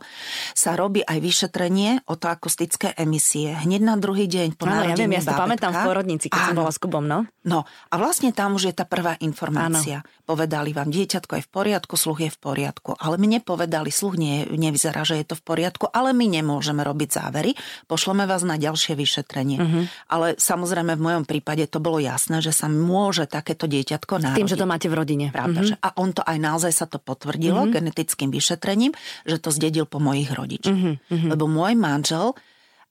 sa 0.54 0.78
robí 0.78 1.02
aj 1.02 1.19
vyšetrenie 1.19 2.06
o 2.06 2.15
to 2.15 2.30
akustické 2.30 2.95
emisie. 2.95 3.56
Hneď 3.56 3.82
na 3.82 3.97
druhý 3.99 4.30
deň 4.30 4.54
po 4.54 4.71
Áno, 4.71 4.87
ja 4.87 4.95
viem, 4.95 5.10
ja 5.17 5.25
si 5.25 5.30
to 5.30 5.34
pamätám 5.34 5.75
v 5.75 5.82
porodnici, 5.82 6.26
keď 6.30 6.39
Áno. 6.39 6.49
som 6.52 6.56
bola 6.63 6.71
s 6.71 6.78
Kubom, 6.78 7.04
no. 7.06 7.26
No 7.43 7.67
a 7.67 7.95
vlastne 7.99 8.30
tam 8.30 8.54
už 8.54 8.71
je 8.71 8.75
tá 8.76 8.87
prvá 8.87 9.19
informácia. 9.19 10.04
Áno. 10.04 10.23
Povedali 10.25 10.73
vám, 10.73 10.89
dieťatko 10.89 11.32
je 11.41 11.43
v 11.45 11.50
poriadku, 11.50 11.95
sluch 11.99 12.21
je 12.25 12.30
v 12.32 12.39
poriadku, 12.41 12.97
ale 12.97 13.21
mne 13.21 13.43
povedali, 13.45 13.93
sluch 13.93 14.17
nie, 14.17 14.49
nevyzerá, 14.49 15.04
že 15.04 15.21
je 15.21 15.26
to 15.28 15.37
v 15.37 15.45
poriadku, 15.45 15.91
ale 15.93 16.17
my 16.17 16.41
nemôžeme 16.41 16.80
robiť 16.80 17.08
závery, 17.21 17.52
pošleme 17.84 18.25
vás 18.25 18.47
na 18.47 18.56
ďalšie 18.56 18.97
vyšetrenie. 18.97 19.58
Uh-huh. 19.60 19.84
Ale 20.08 20.26
samozrejme 20.41 20.97
v 20.97 21.02
mojom 21.02 21.25
prípade 21.28 21.69
to 21.69 21.82
bolo 21.82 22.00
jasné, 22.00 22.41
že 22.41 22.56
sa 22.56 22.73
môže 22.73 23.28
takéto 23.28 23.69
dieťatko 23.69 24.23
narodiť. 24.23 24.41
Tým, 24.41 24.49
že 24.49 24.56
to 24.56 24.65
máte 24.65 24.89
v 24.89 24.97
rodine. 24.97 25.26
Pravda, 25.28 25.64
mm-hmm. 25.73 25.87
a 25.87 25.89
on 25.97 26.13
to 26.13 26.21
aj 26.21 26.37
naozaj 26.37 26.73
sa 26.75 26.85
to 26.85 27.00
potvrdilo 27.00 27.65
mm-hmm. 27.65 27.75
genetickým 27.81 28.29
vyšetrením, 28.29 28.93
že 29.25 29.41
to 29.41 29.49
zdedil 29.49 29.89
po 29.89 30.03
mojich 30.03 30.29
rodičoch. 30.29 30.77
Mm-hmm. 30.77 31.31
Lebo 31.33 31.49
môj 31.49 31.73
manžel 31.79 32.37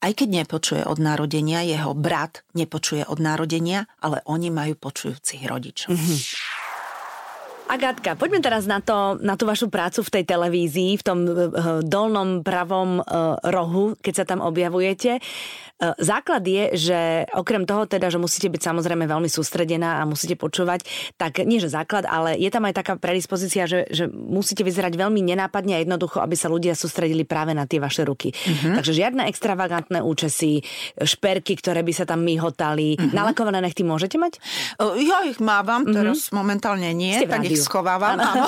aj 0.03 0.19
keď 0.19 0.43
nepočuje 0.43 0.83
od 0.83 0.99
narodenia, 0.99 1.63
jeho 1.63 1.95
brat 1.95 2.43
nepočuje 2.51 3.07
od 3.07 3.23
narodenia, 3.23 3.87
ale 4.03 4.19
oni 4.27 4.51
majú 4.51 4.75
počujúcich 4.75 5.47
rodičov. 5.47 5.95
Mm-hmm. 5.95 6.19
Agátka, 7.73 8.13
poďme 8.13 8.37
teraz 8.37 8.69
na, 8.69 8.85
to, 8.85 9.17
na 9.17 9.33
tú 9.33 9.49
vašu 9.49 9.73
prácu 9.73 10.05
v 10.05 10.13
tej 10.13 10.23
televízii, 10.29 11.01
v 11.01 11.03
tom 11.03 11.19
uh, 11.25 11.81
dolnom 11.81 12.45
pravom 12.45 13.01
uh, 13.01 13.41
rohu, 13.49 13.97
keď 13.97 14.13
sa 14.13 14.25
tam 14.29 14.45
objavujete. 14.45 15.17
Základ 15.83 16.47
je, 16.47 16.79
že 16.79 16.99
okrem 17.35 17.67
toho 17.67 17.83
teda, 17.83 18.07
že 18.07 18.15
musíte 18.15 18.47
byť 18.47 18.71
samozrejme 18.71 19.03
veľmi 19.03 19.27
sústredená 19.27 19.99
a 19.99 20.07
musíte 20.07 20.39
počúvať, 20.39 20.87
tak 21.19 21.43
nie 21.43 21.59
že 21.59 21.67
základ, 21.67 22.07
ale 22.07 22.39
je 22.39 22.47
tam 22.47 22.63
aj 22.63 22.79
taká 22.79 22.93
predispozícia, 22.95 23.67
že, 23.67 23.83
že 23.91 24.07
musíte 24.07 24.63
vyzerať 24.63 24.95
veľmi 24.95 25.19
nenápadne 25.19 25.75
a 25.75 25.83
jednoducho, 25.83 26.23
aby 26.23 26.39
sa 26.39 26.47
ľudia 26.47 26.71
sústredili 26.71 27.27
práve 27.27 27.51
na 27.51 27.67
tie 27.67 27.83
vaše 27.83 28.07
ruky. 28.07 28.31
Uh-huh. 28.31 28.79
Takže 28.79 28.95
žiadne 28.95 29.27
extravagantné 29.27 29.99
účesy, 29.99 30.63
šperky, 31.03 31.59
ktoré 31.59 31.83
by 31.83 31.91
sa 31.91 32.05
tam 32.07 32.23
myhotali. 32.23 32.95
Uh-huh. 32.95 33.11
Nalakované 33.11 33.59
nechty 33.59 33.83
môžete 33.83 34.15
mať? 34.15 34.39
Ja 34.79 35.27
ich 35.27 35.43
mávam, 35.43 35.83
uh-huh. 35.83 35.95
teraz 35.99 36.31
momentálne 36.31 36.95
nie. 36.95 37.19
Ste 37.19 37.27
tak 37.27 37.43
ich 37.43 37.59
schovávam, 37.63 38.19
áno. 38.19 38.45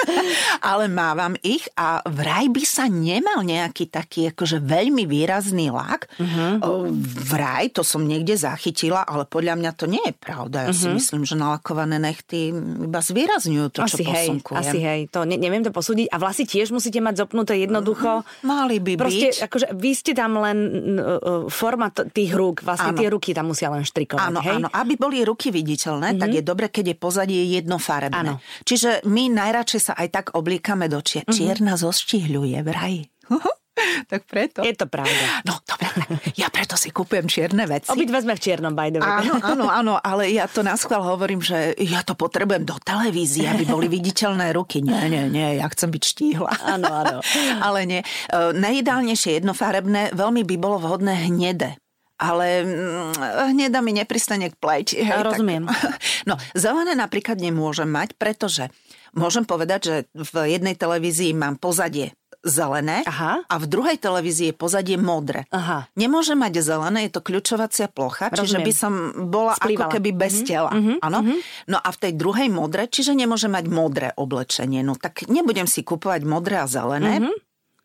ale 0.70 0.86
mávam 0.86 1.34
ich 1.42 1.66
a 1.74 2.00
vraj 2.06 2.46
by 2.48 2.62
sa 2.62 2.86
nemal 2.86 3.42
nejaký 3.42 3.90
taký 3.90 4.30
akože 4.32 4.62
veľmi 4.62 5.04
výrazný 5.04 5.68
lak. 5.74 6.06
Uh-huh. 6.16 6.90
Vraj, 7.28 7.74
to 7.74 7.82
som 7.82 8.06
niekde 8.06 8.38
zachytila, 8.38 9.02
ale 9.04 9.26
podľa 9.26 9.58
mňa 9.58 9.70
to 9.74 9.84
nie 9.90 10.02
je 10.06 10.14
pravda. 10.14 10.68
Ja 10.68 10.72
uh-huh. 10.72 10.80
si 10.80 10.86
mhm. 10.88 10.94
myslím, 10.98 11.22
že 11.26 11.34
nalakované 11.34 11.96
nechty 11.98 12.54
iba 12.54 13.00
zvýrazňujú 13.02 13.66
to, 13.74 13.80
asi 13.84 14.02
čo 14.02 14.10
hej, 14.10 14.26
posunkujem. 14.30 14.60
Asi 14.60 14.78
hej, 14.78 15.00
to 15.10 15.26
ne, 15.26 15.36
neviem 15.36 15.62
to 15.66 15.74
posúdiť. 15.74 16.08
A 16.10 16.16
vlasy 16.16 16.46
tiež 16.46 16.70
musíte 16.70 16.98
mať 17.02 17.26
zopnuté 17.26 17.58
jednoducho. 17.60 18.22
Uh-huh. 18.22 18.46
Mali 18.46 18.78
by 18.80 18.96
Proste, 18.96 19.28
byť. 19.34 19.36
akože 19.50 19.66
vy 19.74 19.90
ste 19.92 20.12
tam 20.14 20.38
len 20.40 20.58
uh, 20.96 21.46
forma 21.50 21.90
t- 21.90 22.06
tých 22.08 22.32
rúk, 22.32 22.62
vlastne 22.62 22.94
ano. 22.94 22.98
tie 23.02 23.08
ruky 23.10 23.30
tam 23.34 23.50
musia 23.50 23.68
len 23.68 23.82
štrikovať. 23.82 24.22
Áno, 24.30 24.40
hej? 24.40 24.56
áno. 24.62 24.68
Aby 24.70 24.94
boli 24.96 25.20
ruky 25.26 25.50
viditeľné, 25.50 26.14
uh-huh. 26.14 26.22
tak 26.22 26.30
je 26.30 26.42
dobre, 26.42 26.66
keď 26.70 26.94
je 26.94 26.96
pozadie 26.96 27.40
jednofarebné. 27.58 28.14
Áno. 28.14 28.33
Čiže 28.64 29.04
my 29.06 29.32
najradšej 29.32 29.80
sa 29.80 29.92
aj 29.98 30.08
tak 30.10 30.26
oblíkame 30.34 30.86
do 30.86 31.00
čier. 31.00 31.26
Mm-hmm. 31.26 31.36
Čierna 31.36 31.74
zoštihľuje 31.76 32.58
vraj. 32.64 33.06
tak 34.10 34.26
preto. 34.28 34.62
Je 34.62 34.74
to 34.74 34.86
pravda. 34.86 35.42
No, 35.42 35.58
dobre, 35.66 35.90
ja 36.38 36.48
preto 36.50 36.78
si 36.78 36.94
kúpujem 36.94 37.26
čierne 37.26 37.66
veci. 37.66 37.90
Obidva 37.90 38.22
sme 38.22 38.38
v 38.38 38.40
čiernom, 38.40 38.72
by 38.72 38.88
the 38.94 39.00
way. 39.02 39.10
Áno, 39.24 39.34
áno, 39.52 39.64
áno, 39.68 39.94
ale 39.98 40.30
ja 40.30 40.46
to 40.46 40.62
na 40.62 40.78
schvál 40.78 41.02
hovorím, 41.02 41.42
že 41.42 41.74
ja 41.82 42.06
to 42.06 42.14
potrebujem 42.14 42.62
do 42.62 42.78
televízie, 42.78 43.50
aby 43.50 43.66
boli 43.66 43.86
viditeľné 43.90 44.54
ruky. 44.54 44.80
Nie, 44.84 45.10
nie, 45.10 45.26
nie, 45.30 45.58
ja 45.58 45.66
chcem 45.70 45.90
byť 45.90 46.02
štíhla. 46.02 46.52
Áno, 46.64 46.88
áno. 46.90 47.18
ale 47.66 47.86
nie. 47.88 48.00
E, 48.00 48.06
najideálnejšie 48.54 49.42
jednofarebné, 49.42 50.14
veľmi 50.14 50.42
by 50.46 50.56
bolo 50.60 50.76
vhodné 50.78 51.28
hnede 51.30 51.74
ale 52.18 52.62
mm, 52.62 53.50
hneda 53.54 53.82
mi 53.82 53.92
nepristane 53.96 54.50
k 54.52 54.56
pleť. 54.56 54.86
Hej, 54.98 55.20
rozumiem. 55.22 55.66
Tak, 55.66 55.98
no, 56.28 56.34
zelené 56.54 56.94
napríklad 56.94 57.38
nemôžem 57.38 57.90
mať, 57.90 58.14
pretože 58.18 58.70
Môžem 59.14 59.46
povedať, 59.46 59.80
že 59.86 59.96
v 60.10 60.58
jednej 60.58 60.74
televízii 60.74 61.38
mám 61.38 61.54
pozadie 61.54 62.18
zelené 62.44 63.00
Aha. 63.08 63.40
a 63.48 63.54
v 63.56 63.64
druhej 63.64 63.96
televízii 63.96 64.52
je 64.52 64.56
pozadie 64.58 65.00
modré. 65.00 65.48
Aha. 65.48 65.88
Nemôžem 65.96 66.36
mať 66.36 66.60
zelené, 66.60 67.08
je 67.08 67.16
to 67.16 67.24
kľúčovacia 67.24 67.88
plocha, 67.88 68.28
Rozumiem. 68.28 68.44
čiže 68.44 68.58
by 68.60 68.72
som 68.76 68.92
bola 69.32 69.56
Splývala. 69.56 69.88
ako 69.88 69.96
keby 69.96 70.10
bez 70.12 70.34
mm-hmm. 70.42 70.50
tela. 70.50 70.70
Mm-hmm. 70.74 70.98
Mm-hmm. 71.00 71.38
No 71.72 71.78
a 71.80 71.88
v 71.88 71.98
tej 72.04 72.12
druhej 72.20 72.48
modre, 72.52 72.84
čiže 72.84 73.16
nemôžem 73.16 73.48
mať 73.48 73.64
modré 73.72 74.08
oblečenie. 74.12 74.84
No 74.84 74.92
tak 74.92 75.24
nebudem 75.24 75.64
si 75.64 75.80
kupovať 75.80 76.20
modré 76.28 76.60
a 76.60 76.68
zelené. 76.68 77.24
Mm-hmm 77.24 77.43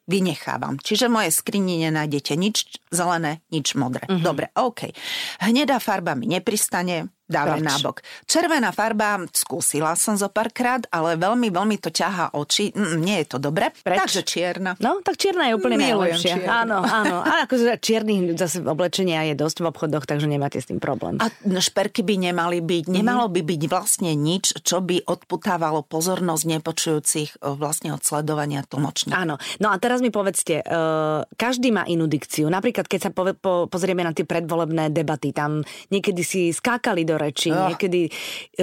vynechávam. 0.09 0.81
Čiže 0.81 1.05
v 1.05 1.15
mojej 1.21 1.33
skrini 1.37 1.85
nenájdete 1.85 2.33
nič 2.33 2.81
zelené, 2.89 3.45
nič 3.53 3.77
modré. 3.77 4.09
Uh-huh. 4.09 4.25
Dobre, 4.25 4.49
OK. 4.57 4.89
Hnedá 5.45 5.77
farba 5.77 6.17
mi 6.17 6.25
nepristane, 6.25 7.13
dáme 7.29 7.61
bok. 7.85 8.01
Červená 8.25 8.73
farba, 8.73 9.21
skúsila 9.29 9.93
som 9.93 10.17
zo 10.17 10.27
párkrát, 10.27 10.81
ale 10.89 11.15
veľmi, 11.15 11.53
veľmi 11.53 11.77
to 11.77 11.93
ťahá 11.93 12.33
oči. 12.33 12.73
Mm, 12.73 12.97
nie 12.99 13.17
je 13.21 13.25
to 13.29 13.37
dobre. 13.37 13.69
Preč? 13.85 14.01
Takže 14.01 14.21
čierna. 14.25 14.73
No, 14.81 14.99
tak 15.05 15.21
čierna 15.21 15.47
je 15.47 15.53
úplne 15.53 15.77
Milujem 15.77 16.17
najlepšia. 16.17 16.33
čiernu. 16.41 16.49
Áno, 16.49 16.77
áno. 16.81 17.17
A 17.21 17.45
akože 17.45 17.77
čiernych 17.77 18.33
zase 18.33 18.65
oblečenia 18.65 19.29
je 19.29 19.37
dosť 19.37 19.61
v 19.61 19.65
obchodoch, 19.69 20.09
takže 20.09 20.25
nemáte 20.25 20.57
s 20.57 20.67
tým 20.67 20.81
problém. 20.81 21.21
A 21.21 21.29
šperky 21.61 22.01
by 22.01 22.33
nemali 22.33 22.65
byť, 22.65 22.89
nemalo 22.89 23.29
by 23.29 23.41
byť 23.45 23.61
vlastne 23.69 24.11
nič, 24.17 24.65
čo 24.65 24.81
by 24.81 25.05
odputávalo 25.05 25.85
pozornosť 25.85 26.43
nepočujúcich 26.57 27.29
vlastne 27.45 27.93
od 27.93 28.01
sledovania 28.01 28.65
tlmočníka. 28.65 29.13
Áno. 29.13 29.37
No 29.61 29.69
a 29.69 29.75
teraz 29.77 30.01
mi 30.01 30.09
povedzte, 30.09 30.65
uh, 30.65 31.27
každý 31.37 31.69
má 31.69 31.85
inú 31.85 32.09
dikciu. 32.09 32.49
Napríklad, 32.49 32.89
keď 32.89 32.99
sa 32.99 33.11
po, 33.13 33.29
po, 33.37 33.53
pozrieme 33.69 34.01
na 34.01 34.15
tie 34.15 34.25
predvolebné 34.25 34.89
debaty, 34.89 35.35
tam 35.35 35.61
niekedy 35.93 36.23
si 36.23 36.41
skákali 36.55 37.03
do 37.03 37.18
reči, 37.19 37.51
Oh. 37.51 37.67
niekedy 37.67 38.07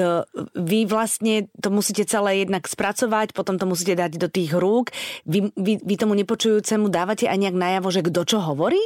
uh, 0.01 0.25
vy 0.57 0.88
vlastne 0.88 1.53
to 1.61 1.69
musíte 1.69 2.09
celé 2.09 2.47
jednak 2.47 2.64
spracovať, 2.64 3.37
potom 3.37 3.61
to 3.61 3.69
musíte 3.69 3.99
dať 3.99 4.16
do 4.16 4.33
tých 4.33 4.57
rúk. 4.57 4.95
Vy, 5.29 5.53
vy, 5.53 5.83
vy 5.85 5.95
tomu 6.01 6.16
nepočujúcemu 6.16 6.88
dávate 6.88 7.29
aj 7.29 7.37
nejak 7.37 7.57
najavo, 7.57 7.88
že 7.92 8.01
kto 8.07 8.21
čo 8.25 8.38
hovorí? 8.40 8.81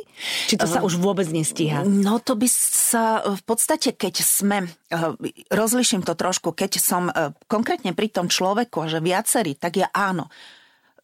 Či 0.50 0.58
to 0.58 0.66
sa 0.66 0.82
už 0.82 0.98
vôbec 0.98 1.30
nestíha? 1.30 1.86
No 1.86 2.18
to 2.18 2.34
by 2.34 2.48
sa 2.50 3.22
v 3.22 3.42
podstate, 3.46 3.94
keď 3.94 4.14
sme, 4.24 4.66
eh, 4.66 5.14
rozliším 5.52 6.02
to 6.02 6.18
trošku, 6.18 6.56
keď 6.56 6.72
som 6.82 7.06
eh, 7.08 7.30
konkrétne 7.46 7.94
pri 7.94 8.10
tom 8.10 8.26
človeku, 8.26 8.90
že 8.90 8.98
viacerí, 8.98 9.54
tak 9.54 9.78
ja 9.78 9.88
áno, 9.94 10.26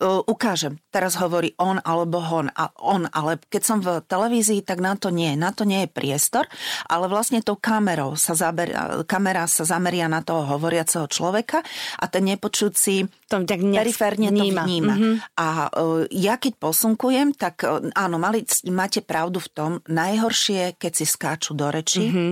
ukážem. 0.01 0.77
Teraz 0.89 1.17
hovorí 1.17 1.53
on 1.57 1.81
alebo 1.81 2.19
on, 2.21 2.49
a 2.53 2.69
on, 2.79 3.09
ale 3.11 3.41
keď 3.49 3.63
som 3.63 3.79
v 3.81 4.01
televízii, 4.03 4.61
tak 4.61 4.81
na 4.81 4.95
to 4.95 5.09
nie. 5.09 5.33
Na 5.35 5.53
to 5.53 5.65
nie 5.65 5.85
je 5.85 5.91
priestor, 5.91 6.45
ale 6.87 7.07
vlastne 7.07 7.41
tou 7.41 7.57
kamerou 7.57 8.17
sa 8.17 8.33
zaber, 8.33 8.73
kamera 9.05 9.45
sa 9.47 9.65
zameria 9.65 10.07
na 10.07 10.21
toho 10.21 10.45
hovoriaceho 10.57 11.07
človeka 11.07 11.65
a 11.97 12.05
ten 12.07 12.29
nepočujúci 12.29 13.09
To 13.33 13.43
tak 13.43 13.59
periférne 13.61 14.31
to 14.31 14.39
vníma. 14.39 14.63
vníma. 14.65 14.95
Mhm. 14.95 15.13
A 15.37 15.47
uh, 15.69 16.05
ja 16.09 16.37
keď 16.37 16.53
posunkujem, 16.59 17.35
tak 17.35 17.67
uh, 17.67 17.83
áno, 17.93 18.17
mali, 18.17 18.45
máte 18.71 19.03
pravdu 19.03 19.41
v 19.41 19.49
tom, 19.51 19.71
najhoršie, 19.85 20.79
keď 20.79 20.93
si 20.93 21.05
skáču 21.05 21.53
do 21.53 21.69
reči, 21.69 22.09
Mhm. 22.09 22.27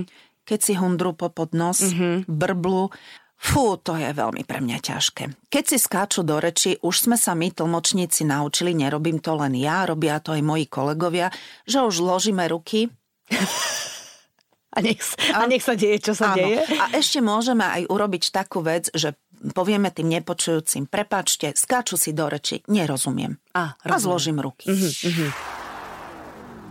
keď 0.44 0.59
si 0.61 0.72
hundru 0.77 1.16
pod 1.16 1.57
nos, 1.57 1.81
brblu, 2.29 2.92
Fú, 3.45 3.77
to 3.77 4.01
je 4.01 4.09
veľmi 4.09 4.41
pre 4.49 4.65
mňa 4.65 4.79
ťažké. 4.81 5.53
Keď 5.53 5.65
si 5.69 5.77
skáču 5.77 6.25
do 6.25 6.41
reči, 6.41 6.81
už 6.81 7.05
sme 7.05 7.21
sa 7.21 7.37
my 7.37 7.53
tlmočníci 7.53 8.25
naučili, 8.25 8.73
nerobím 8.73 9.21
to 9.21 9.37
len 9.37 9.53
ja, 9.53 9.85
robia 9.85 10.17
to 10.25 10.33
aj 10.33 10.41
moji 10.41 10.65
kolegovia, 10.65 11.29
že 11.69 11.85
už 11.85 12.01
ložíme 12.01 12.49
ruky 12.49 12.89
A 14.75 14.83
nech, 14.83 14.99
a 15.31 15.47
nech 15.47 15.63
sa 15.63 15.79
deje, 15.79 16.03
čo 16.03 16.19
sa 16.19 16.35
Áno. 16.35 16.43
deje. 16.43 16.59
A 16.83 16.99
ešte 16.99 17.23
môžeme 17.23 17.63
aj 17.63 17.87
urobiť 17.87 18.35
takú 18.35 18.59
vec, 18.59 18.91
že 18.91 19.15
povieme 19.55 19.95
tým 19.95 20.11
nepočujúcim, 20.19 20.91
prepačte, 20.91 21.55
skáču 21.55 21.95
si 21.95 22.11
do 22.11 22.27
reči, 22.27 22.67
nerozumiem. 22.67 23.39
A, 23.55 23.79
A 23.79 23.97
zložím 24.03 24.43
ruky. 24.43 24.67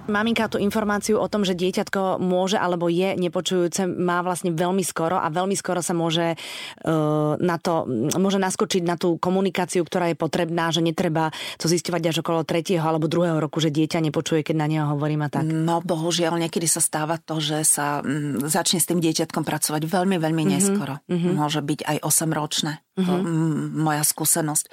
Maminka 0.07 0.51
tú 0.51 0.59
informáciu 0.59 1.19
o 1.19 1.27
tom, 1.31 1.47
že 1.47 1.55
dieťatko 1.55 2.19
môže 2.19 2.59
alebo 2.59 2.91
je 2.91 3.15
nepočujúce, 3.15 3.87
má 3.87 4.19
vlastne 4.19 4.51
veľmi 4.51 4.83
skoro 4.83 5.19
a 5.19 5.27
veľmi 5.31 5.55
skoro 5.55 5.79
sa 5.79 5.95
môže 5.95 6.35
uh, 6.35 7.33
na 7.39 7.57
to, 7.59 7.87
môže 8.19 8.39
naskočiť 8.39 8.83
na 8.83 8.99
tú 8.99 9.15
komunikáciu, 9.15 9.83
ktorá 9.87 10.11
je 10.11 10.17
potrebná, 10.19 10.69
že 10.75 10.83
netreba 10.83 11.31
to 11.55 11.71
zisťovať 11.71 12.01
až 12.09 12.15
okolo 12.19 12.43
tretieho 12.43 12.83
alebo 12.83 13.07
druhého 13.07 13.39
roku, 13.39 13.63
že 13.63 13.71
dieťa 13.71 14.03
nepočuje, 14.03 14.43
keď 14.43 14.55
na 14.59 14.67
neho 14.67 14.85
hovorím 14.91 15.25
a 15.25 15.29
tak. 15.31 15.47
No 15.47 15.79
bohužiaľ, 15.79 16.35
niekedy 16.39 16.67
sa 16.67 16.83
stáva 16.83 17.15
to, 17.17 17.39
že 17.39 17.63
sa 17.63 18.03
mm, 18.03 18.45
začne 18.47 18.83
s 18.83 18.89
tým 18.89 18.99
dieťatkom 18.99 19.43
pracovať 19.47 19.87
veľmi, 19.87 20.19
veľmi 20.19 20.43
neskoro. 20.47 20.99
Mm-hmm. 21.07 21.33
Môže 21.33 21.59
byť 21.63 21.79
aj 21.83 21.97
8-ročné. 22.03 22.83
Mm-hmm. 22.93 23.21
Mm, 23.25 23.65
moja 23.81 24.05
skúsenosť. 24.05 24.65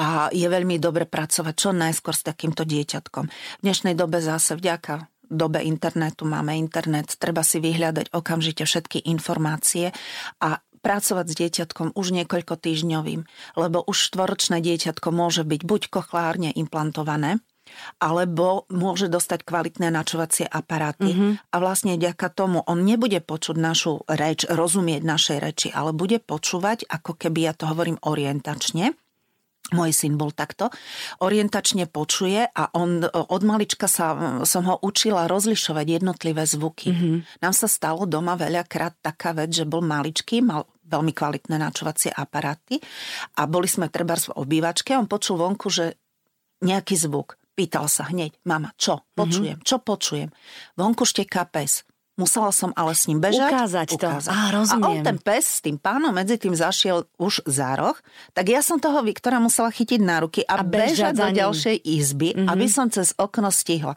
A 0.00 0.32
je 0.32 0.48
veľmi 0.48 0.80
dobre 0.80 1.04
pracovať 1.04 1.54
čo 1.60 1.70
najskôr 1.76 2.16
s 2.16 2.24
takýmto 2.24 2.64
dieťatkom. 2.64 3.28
V 3.28 3.62
dnešnej 3.62 3.92
dobe 3.92 4.24
zase 4.24 4.56
vďaka 4.56 5.12
dobe 5.30 5.62
internetu 5.62 6.26
máme 6.26 6.58
internet, 6.58 7.14
treba 7.20 7.46
si 7.46 7.62
vyhľadať 7.62 8.10
okamžite 8.10 8.66
všetky 8.66 9.06
informácie 9.06 9.94
a 10.42 10.58
pracovať 10.80 11.26
s 11.30 11.34
dieťatkom 11.38 11.94
už 11.94 12.06
niekoľko 12.16 12.56
týždňovým, 12.56 13.20
lebo 13.54 13.84
už 13.84 14.10
štvoročné 14.10 14.58
dieťatko 14.64 15.08
môže 15.12 15.44
byť 15.46 15.60
buď 15.62 15.82
kochlárne 15.92 16.50
implantované, 16.56 17.38
alebo 18.02 18.64
môže 18.72 19.10
dostať 19.10 19.44
kvalitné 19.44 19.88
načovacie 19.92 20.46
aparáty 20.46 21.12
mm-hmm. 21.12 21.32
a 21.52 21.56
vlastne 21.60 21.96
vďaka 21.96 22.28
tomu 22.32 22.64
on 22.64 22.82
nebude 22.82 23.18
počuť 23.22 23.56
našu 23.58 24.02
reč, 24.06 24.46
rozumieť 24.48 25.02
našej 25.02 25.38
reči, 25.38 25.68
ale 25.70 25.94
bude 25.94 26.18
počúvať, 26.22 26.86
ako 26.88 27.16
keby 27.16 27.50
ja 27.50 27.52
to 27.52 27.68
hovorím 27.68 27.98
orientačne, 28.02 28.94
môj 29.70 29.94
syn 29.94 30.18
bol 30.18 30.34
takto, 30.34 30.68
orientačne 31.22 31.86
počuje 31.86 32.42
a 32.42 32.62
on 32.74 33.06
od 33.06 33.42
malička 33.46 33.86
sa, 33.86 34.40
som 34.42 34.66
ho 34.66 34.76
učila 34.82 35.30
rozlišovať 35.30 35.86
jednotlivé 36.02 36.42
zvuky. 36.42 36.90
Mm-hmm. 36.90 37.16
Nám 37.44 37.54
sa 37.54 37.70
stalo 37.70 38.04
doma 38.04 38.34
veľakrát 38.34 38.98
taká 38.98 39.30
vec, 39.30 39.54
že 39.54 39.68
bol 39.68 39.84
maličký, 39.84 40.42
mal 40.42 40.66
veľmi 40.90 41.14
kvalitné 41.14 41.54
načovacie 41.54 42.10
aparáty 42.10 42.82
a 43.38 43.46
boli 43.46 43.70
sme 43.70 43.86
treba 43.86 44.18
v 44.18 44.34
obývačke, 44.34 44.98
on 44.98 45.06
počul 45.06 45.38
vonku, 45.38 45.70
že 45.70 45.94
nejaký 46.66 46.98
zvuk. 46.98 47.39
Pýtal 47.54 47.90
sa 47.90 48.08
hneď, 48.08 48.36
mama, 48.46 48.72
čo 48.80 49.04
počujem, 49.12 49.60
čo 49.60 49.82
počujem. 49.82 50.32
Vonku 50.78 51.04
šteká 51.04 51.44
pes. 51.50 51.84
Musela 52.20 52.52
som 52.52 52.76
ale 52.76 52.92
s 52.92 53.08
ním 53.08 53.16
bežať. 53.16 53.48
Ukázať 53.48 53.88
to. 53.96 54.08
Á, 54.12 54.20
A 54.28 54.38
rozumiem. 54.52 54.84
on 54.84 54.96
ten 55.00 55.16
pes 55.16 55.56
s 55.56 55.60
tým 55.64 55.80
pánom 55.80 56.12
medzi 56.12 56.36
tým 56.36 56.52
zašiel 56.52 57.08
už 57.16 57.48
za 57.48 57.80
roh, 57.80 57.96
tak 58.36 58.52
ja 58.52 58.60
som 58.60 58.76
toho 58.76 59.00
Viktora 59.00 59.40
musela 59.40 59.72
chytiť 59.72 60.00
na 60.04 60.20
ruky 60.20 60.44
a, 60.44 60.60
A 60.60 60.66
bežať 60.66 60.90
bežať 61.00 61.12
do 61.16 61.28
ďalšej 61.32 61.76
izby, 61.80 62.36
mm-hmm. 62.36 62.52
aby 62.52 62.66
som 62.68 62.92
cez 62.92 63.16
okno 63.16 63.48
stihla. 63.48 63.96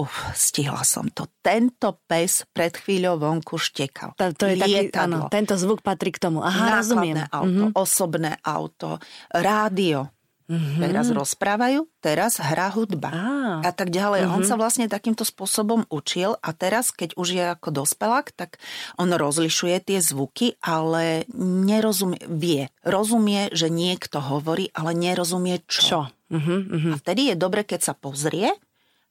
Uf, 0.00 0.32
stihla 0.32 0.80
som 0.80 1.12
to. 1.12 1.28
Tento 1.44 2.00
pes 2.08 2.48
pred 2.48 2.72
chvíľou 2.72 3.20
vonku 3.20 3.60
štekal. 3.60 4.16
To, 4.16 4.32
to 4.32 4.48
je 4.48 4.56
taký, 4.56 4.88
áno, 4.96 5.28
tento 5.28 5.52
zvuk 5.60 5.84
patrí 5.84 6.08
k 6.08 6.24
tomu. 6.24 6.40
Aha, 6.40 6.80
rozumiem. 6.80 7.20
Nákladné 7.20 7.36
auto, 7.36 7.64
mm-hmm. 7.68 7.76
osobné 7.76 8.32
auto, 8.40 8.96
rádio. 9.28 10.08
Mm-hmm. 10.48 10.80
Teraz 10.80 11.12
rozprávajú, 11.12 11.84
teraz 12.00 12.40
hrá 12.40 12.72
hudba 12.72 13.12
Á. 13.12 13.68
a 13.68 13.70
tak 13.76 13.92
ďalej. 13.92 14.24
Mm-hmm. 14.24 14.36
On 14.40 14.42
sa 14.48 14.56
vlastne 14.56 14.88
takýmto 14.88 15.28
spôsobom 15.28 15.84
učil 15.92 16.40
a 16.40 16.56
teraz, 16.56 16.88
keď 16.88 17.20
už 17.20 17.28
je 17.36 17.44
ako 17.52 17.84
dospelák, 17.84 18.32
tak 18.32 18.56
on 18.96 19.12
rozlišuje 19.12 19.76
tie 19.84 20.00
zvuky, 20.00 20.56
ale 20.64 21.28
nerozumie, 21.36 22.24
vie, 22.24 22.72
rozumie, 22.80 23.52
že 23.52 23.68
niekto 23.68 24.24
hovorí, 24.24 24.72
ale 24.72 24.96
nerozumie 24.96 25.60
čo. 25.68 25.84
Čo? 25.84 26.00
Uh-huh, 26.32 26.60
uh-huh. 26.64 26.92
A 26.92 26.96
vtedy 26.96 27.32
je 27.32 27.36
dobre, 27.36 27.68
keď 27.68 27.92
sa 27.92 27.94
pozrie, 27.96 28.48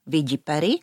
vidí 0.09 0.41
pery 0.41 0.81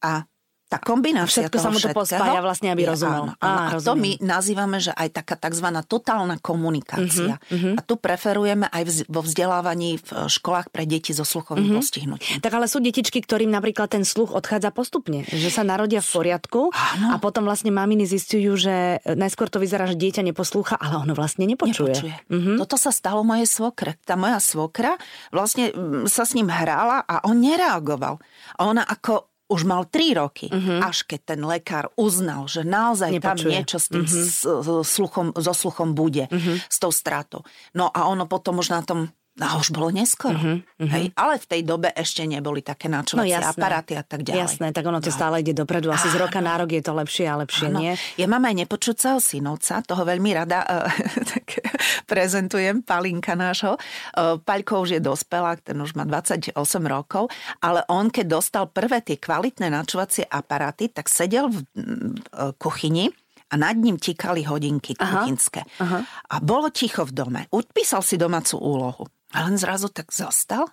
a 0.00 0.24
tá 0.66 0.82
kombinácia 0.82 1.46
Všetko 1.46 1.58
sa 1.62 1.70
mu 1.70 1.78
to 1.78 1.94
pospája 1.94 2.42
vlastne, 2.42 2.74
aby 2.74 2.82
je- 2.82 2.90
rozumel. 2.90 3.22
Áno, 3.30 3.32
áno. 3.38 3.58
Á, 3.70 3.78
a 3.78 3.78
to 3.78 3.94
my 3.94 4.18
rozumiem. 4.18 4.26
nazývame, 4.26 4.76
že 4.82 4.90
aj 4.90 5.08
taká 5.14 5.38
tzv. 5.38 5.62
totálna 5.86 6.42
komunikácia. 6.42 7.38
Uh-huh, 7.38 7.54
uh-huh. 7.54 7.78
A 7.78 7.80
tu 7.86 7.94
preferujeme 7.94 8.66
aj 8.74 8.82
vz- 8.82 9.06
vo 9.06 9.22
vzdelávaní 9.22 10.02
v 10.02 10.26
školách 10.26 10.74
pre 10.74 10.82
deti 10.82 11.14
so 11.14 11.22
sluchovým 11.22 11.70
uh-huh. 11.70 11.78
postihnutím. 11.78 12.42
Tak 12.42 12.50
ale 12.50 12.66
sú 12.66 12.82
detičky, 12.82 13.22
ktorým 13.22 13.46
napríklad 13.46 13.94
ten 13.94 14.02
sluch 14.02 14.34
odchádza 14.34 14.74
postupne. 14.74 15.22
Že 15.30 15.54
sa 15.54 15.62
narodia 15.62 16.02
v 16.02 16.08
poriadku 16.10 16.74
Áno. 16.74 17.14
a 17.14 17.16
potom 17.22 17.46
vlastne 17.46 17.70
maminy 17.70 18.02
zistujú, 18.10 18.58
že 18.58 18.98
najskôr 19.06 19.46
to 19.46 19.62
vyzerá, 19.62 19.86
že 19.86 19.94
dieťa 19.94 20.26
neposlúcha, 20.26 20.74
ale 20.82 20.98
ono 20.98 21.14
vlastne 21.14 21.46
nepočuje. 21.46 21.94
Nepočuje. 21.94 22.14
Uh-huh. 22.26 22.58
Toto 22.58 22.74
sa 22.74 22.90
stalo 22.90 23.22
mojej 23.22 23.46
svokre. 23.46 24.02
Tá 24.02 24.18
moja 24.18 24.42
svokra 24.42 24.98
vlastne 25.30 25.70
sa 26.10 26.26
s 26.26 26.34
ním 26.34 26.50
hrála 26.50 27.06
a 27.06 27.22
on 27.22 27.38
nereagoval. 27.38 28.18
A 28.58 28.60
ona 28.66 28.82
ako 28.82 29.30
už 29.46 29.62
mal 29.62 29.86
3 29.86 30.18
roky, 30.18 30.50
uh-huh. 30.50 30.82
až 30.82 31.06
keď 31.06 31.20
ten 31.34 31.40
lekár 31.46 31.86
uznal, 31.94 32.50
že 32.50 32.66
naozaj 32.66 33.14
Nepočuje. 33.14 33.22
tam 33.22 33.36
niečo 33.46 33.78
s 33.78 33.86
tým 33.86 34.04
uh-huh. 34.04 34.82
sluchom, 34.82 35.26
so 35.38 35.54
sluchom 35.54 35.94
bude, 35.94 36.26
uh-huh. 36.26 36.56
s 36.66 36.76
tou 36.82 36.90
stratou. 36.90 37.46
No 37.70 37.86
a 37.94 38.10
ono 38.10 38.26
potom 38.26 38.58
už 38.58 38.74
na 38.74 38.82
tom 38.82 39.14
No 39.36 39.60
už 39.60 39.68
bolo 39.68 39.92
neskoro. 39.92 40.32
Uh-huh, 40.32 40.64
Hej, 40.80 41.12
ale 41.12 41.36
v 41.36 41.44
tej 41.44 41.60
dobe 41.60 41.92
ešte 41.92 42.24
neboli 42.24 42.64
také 42.64 42.88
načovacie 42.88 43.36
jasné. 43.36 43.52
aparáty 43.52 43.92
a 43.92 44.00
tak 44.00 44.24
ďalej. 44.24 44.40
Jasné, 44.48 44.66
tak 44.72 44.88
ono 44.88 44.96
to 44.96 45.12
stále 45.12 45.44
ide 45.44 45.52
dopredu. 45.52 45.92
Asi 45.92 46.08
z 46.08 46.16
roka 46.16 46.40
na 46.40 46.56
rok 46.56 46.72
je 46.72 46.80
to 46.80 46.96
lepšie 46.96 47.28
a 47.28 47.36
lepšie, 47.44 47.68
Áno. 47.68 47.84
nie? 47.84 47.92
Ja 48.16 48.32
mám 48.32 48.48
aj 48.48 48.64
nepočúceho 48.64 49.20
synovca, 49.20 49.84
toho 49.84 50.08
veľmi 50.08 50.32
rada 50.32 50.64
uh, 50.64 50.88
tak 51.36 51.60
prezentujem, 52.08 52.80
Palinka 52.80 53.36
nášho. 53.36 53.76
Uh, 54.16 54.40
Paľko 54.40 54.88
už 54.88 54.96
je 54.96 55.00
dospelák, 55.04 55.68
ten 55.68 55.76
už 55.76 55.92
má 56.00 56.08
28 56.08 56.56
rokov, 56.88 57.28
ale 57.60 57.84
on, 57.92 58.08
keď 58.08 58.40
dostal 58.40 58.64
prvé 58.72 59.04
tie 59.04 59.20
kvalitné 59.20 59.68
načovacie 59.68 60.24
aparáty, 60.24 60.88
tak 60.88 61.12
sedel 61.12 61.52
v, 61.52 61.60
uh, 61.60 62.56
kuchyni 62.56 63.12
a 63.52 63.54
nad 63.54 63.76
ním 63.78 64.00
tikali 64.00 64.42
hodinky 64.42 64.98
kuchynské. 64.98 65.62
A 66.30 66.36
bolo 66.42 66.66
ticho 66.74 67.06
v 67.06 67.12
dome. 67.14 67.40
Udpísal 67.54 68.02
si 68.02 68.18
domácu 68.18 68.58
úlohu. 68.58 69.06
A 69.34 69.50
len 69.50 69.58
zrazu 69.58 69.90
tak 69.90 70.14
zostal, 70.14 70.70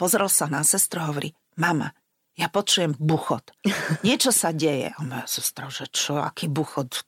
pozrel 0.00 0.26
sa 0.26 0.50
na 0.50 0.66
sestru 0.66 1.02
a 1.02 1.10
hovorí, 1.14 1.36
mama, 1.54 1.94
ja 2.34 2.48
počujem 2.48 2.96
buchot. 2.96 3.52
Niečo 4.06 4.32
sa 4.32 4.50
deje. 4.50 4.90
A 4.96 5.00
moja 5.04 5.28
sestra, 5.28 5.68
že 5.68 5.86
čo, 5.92 6.18
aký 6.18 6.48
buchot? 6.48 7.04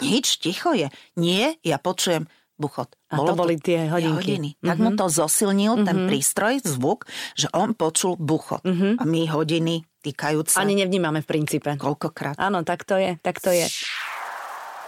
Nič, 0.00 0.40
ticho 0.40 0.72
je. 0.72 0.88
Nie, 1.16 1.56
ja 1.64 1.76
počujem 1.76 2.28
buchot. 2.56 2.96
A 3.12 3.20
Bolo 3.20 3.36
to 3.36 3.40
boli 3.44 3.54
tie 3.60 3.86
hodinky. 3.92 4.16
hodiny. 4.16 4.50
Mm-hmm. 4.56 4.68
Tak 4.68 4.76
mu 4.80 4.90
mhm. 4.92 4.98
to 4.98 5.06
zosilnil 5.12 5.72
mm-hmm. 5.76 5.88
ten 5.88 5.96
mhm. 6.02 6.06
prístroj, 6.08 6.54
zvuk, 6.64 7.04
že 7.36 7.52
on 7.52 7.76
počul 7.76 8.16
buchot. 8.16 8.64
Mm-hmm. 8.64 8.92
A 8.96 9.02
my 9.04 9.22
hodiny 9.28 9.74
týkajúce... 10.00 10.56
Ani 10.56 10.78
nevnímame 10.78 11.20
v 11.20 11.28
princípe. 11.28 11.70
Koľkokrát. 11.76 12.40
Áno, 12.40 12.64
tak 12.64 12.88
to 12.88 12.96
je, 12.96 13.20
tak 13.20 13.42
to 13.44 13.52
je. 13.52 13.68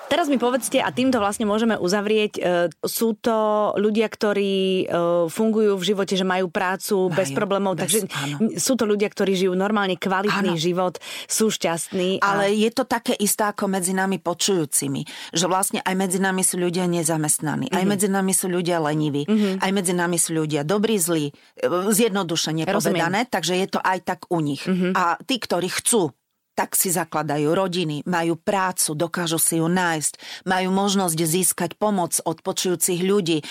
Teraz 0.09 0.33
mi 0.33 0.41
povedzte, 0.41 0.81
a 0.81 0.89
týmto 0.89 1.21
vlastne 1.21 1.45
môžeme 1.45 1.77
uzavrieť, 1.77 2.33
e, 2.41 2.73
sú 2.81 3.13
to 3.21 3.71
ľudia, 3.77 4.09
ktorí 4.09 4.57
e, 4.57 4.85
fungujú 5.29 5.77
v 5.77 5.85
živote, 5.85 6.17
že 6.17 6.25
majú 6.25 6.49
prácu 6.49 7.13
majú, 7.13 7.19
bez 7.21 7.29
problémov, 7.37 7.77
bez, 7.77 7.81
takže 7.85 7.99
áno. 8.17 8.57
sú 8.57 8.73
to 8.81 8.89
ľudia, 8.89 9.13
ktorí 9.13 9.37
žijú 9.37 9.53
normálne 9.53 10.01
kvalitný 10.01 10.57
áno. 10.57 10.61
život, 10.61 10.97
sú 11.29 11.53
šťastní. 11.53 12.25
A... 12.25 12.41
Ale 12.41 12.57
je 12.57 12.73
to 12.73 12.89
také 12.89 13.13
isté 13.21 13.53
ako 13.53 13.69
medzi 13.69 13.93
nami 13.93 14.17
počujúcimi, 14.17 15.05
že 15.37 15.45
vlastne 15.45 15.85
aj 15.85 15.95
medzi 15.95 16.17
nami 16.17 16.41
sú 16.41 16.57
ľudia 16.57 16.89
nezamestnaní, 16.89 17.69
mm-hmm. 17.69 17.79
aj 17.79 17.85
mhm. 17.85 17.91
medzi 17.93 18.09
nami 18.09 18.33
sú 18.33 18.47
ľudia 18.49 18.81
leniví, 18.81 19.29
mm-hmm. 19.29 19.61
aj 19.61 19.71
medzi 19.77 19.93
nami 19.93 20.17
sú 20.17 20.31
ľudia 20.33 20.65
dobrí, 20.65 20.97
zlí, 20.97 21.29
e, 21.29 21.33
zjednodušene 21.69 22.65
povedané, 22.65 23.29
takže 23.29 23.61
je 23.61 23.67
to 23.77 23.81
aj 23.85 23.99
tak 24.09 24.21
u 24.33 24.41
nich. 24.41 24.65
Mm-hmm. 24.65 24.97
A 24.97 25.21
tí, 25.21 25.37
ktorí 25.37 25.69
chcú 25.69 26.17
tak 26.59 26.75
si 26.75 26.91
zakladajú 26.91 27.55
rodiny, 27.55 28.03
majú 28.03 28.35
prácu, 28.35 28.99
dokážu 28.99 29.39
si 29.39 29.63
ju 29.63 29.71
nájsť, 29.71 30.43
majú 30.43 30.75
možnosť 30.75 31.15
získať 31.15 31.71
pomoc 31.79 32.19
od 32.27 32.43
počujúcich 32.43 32.99
ľudí. 33.07 33.39
E, 33.39 33.45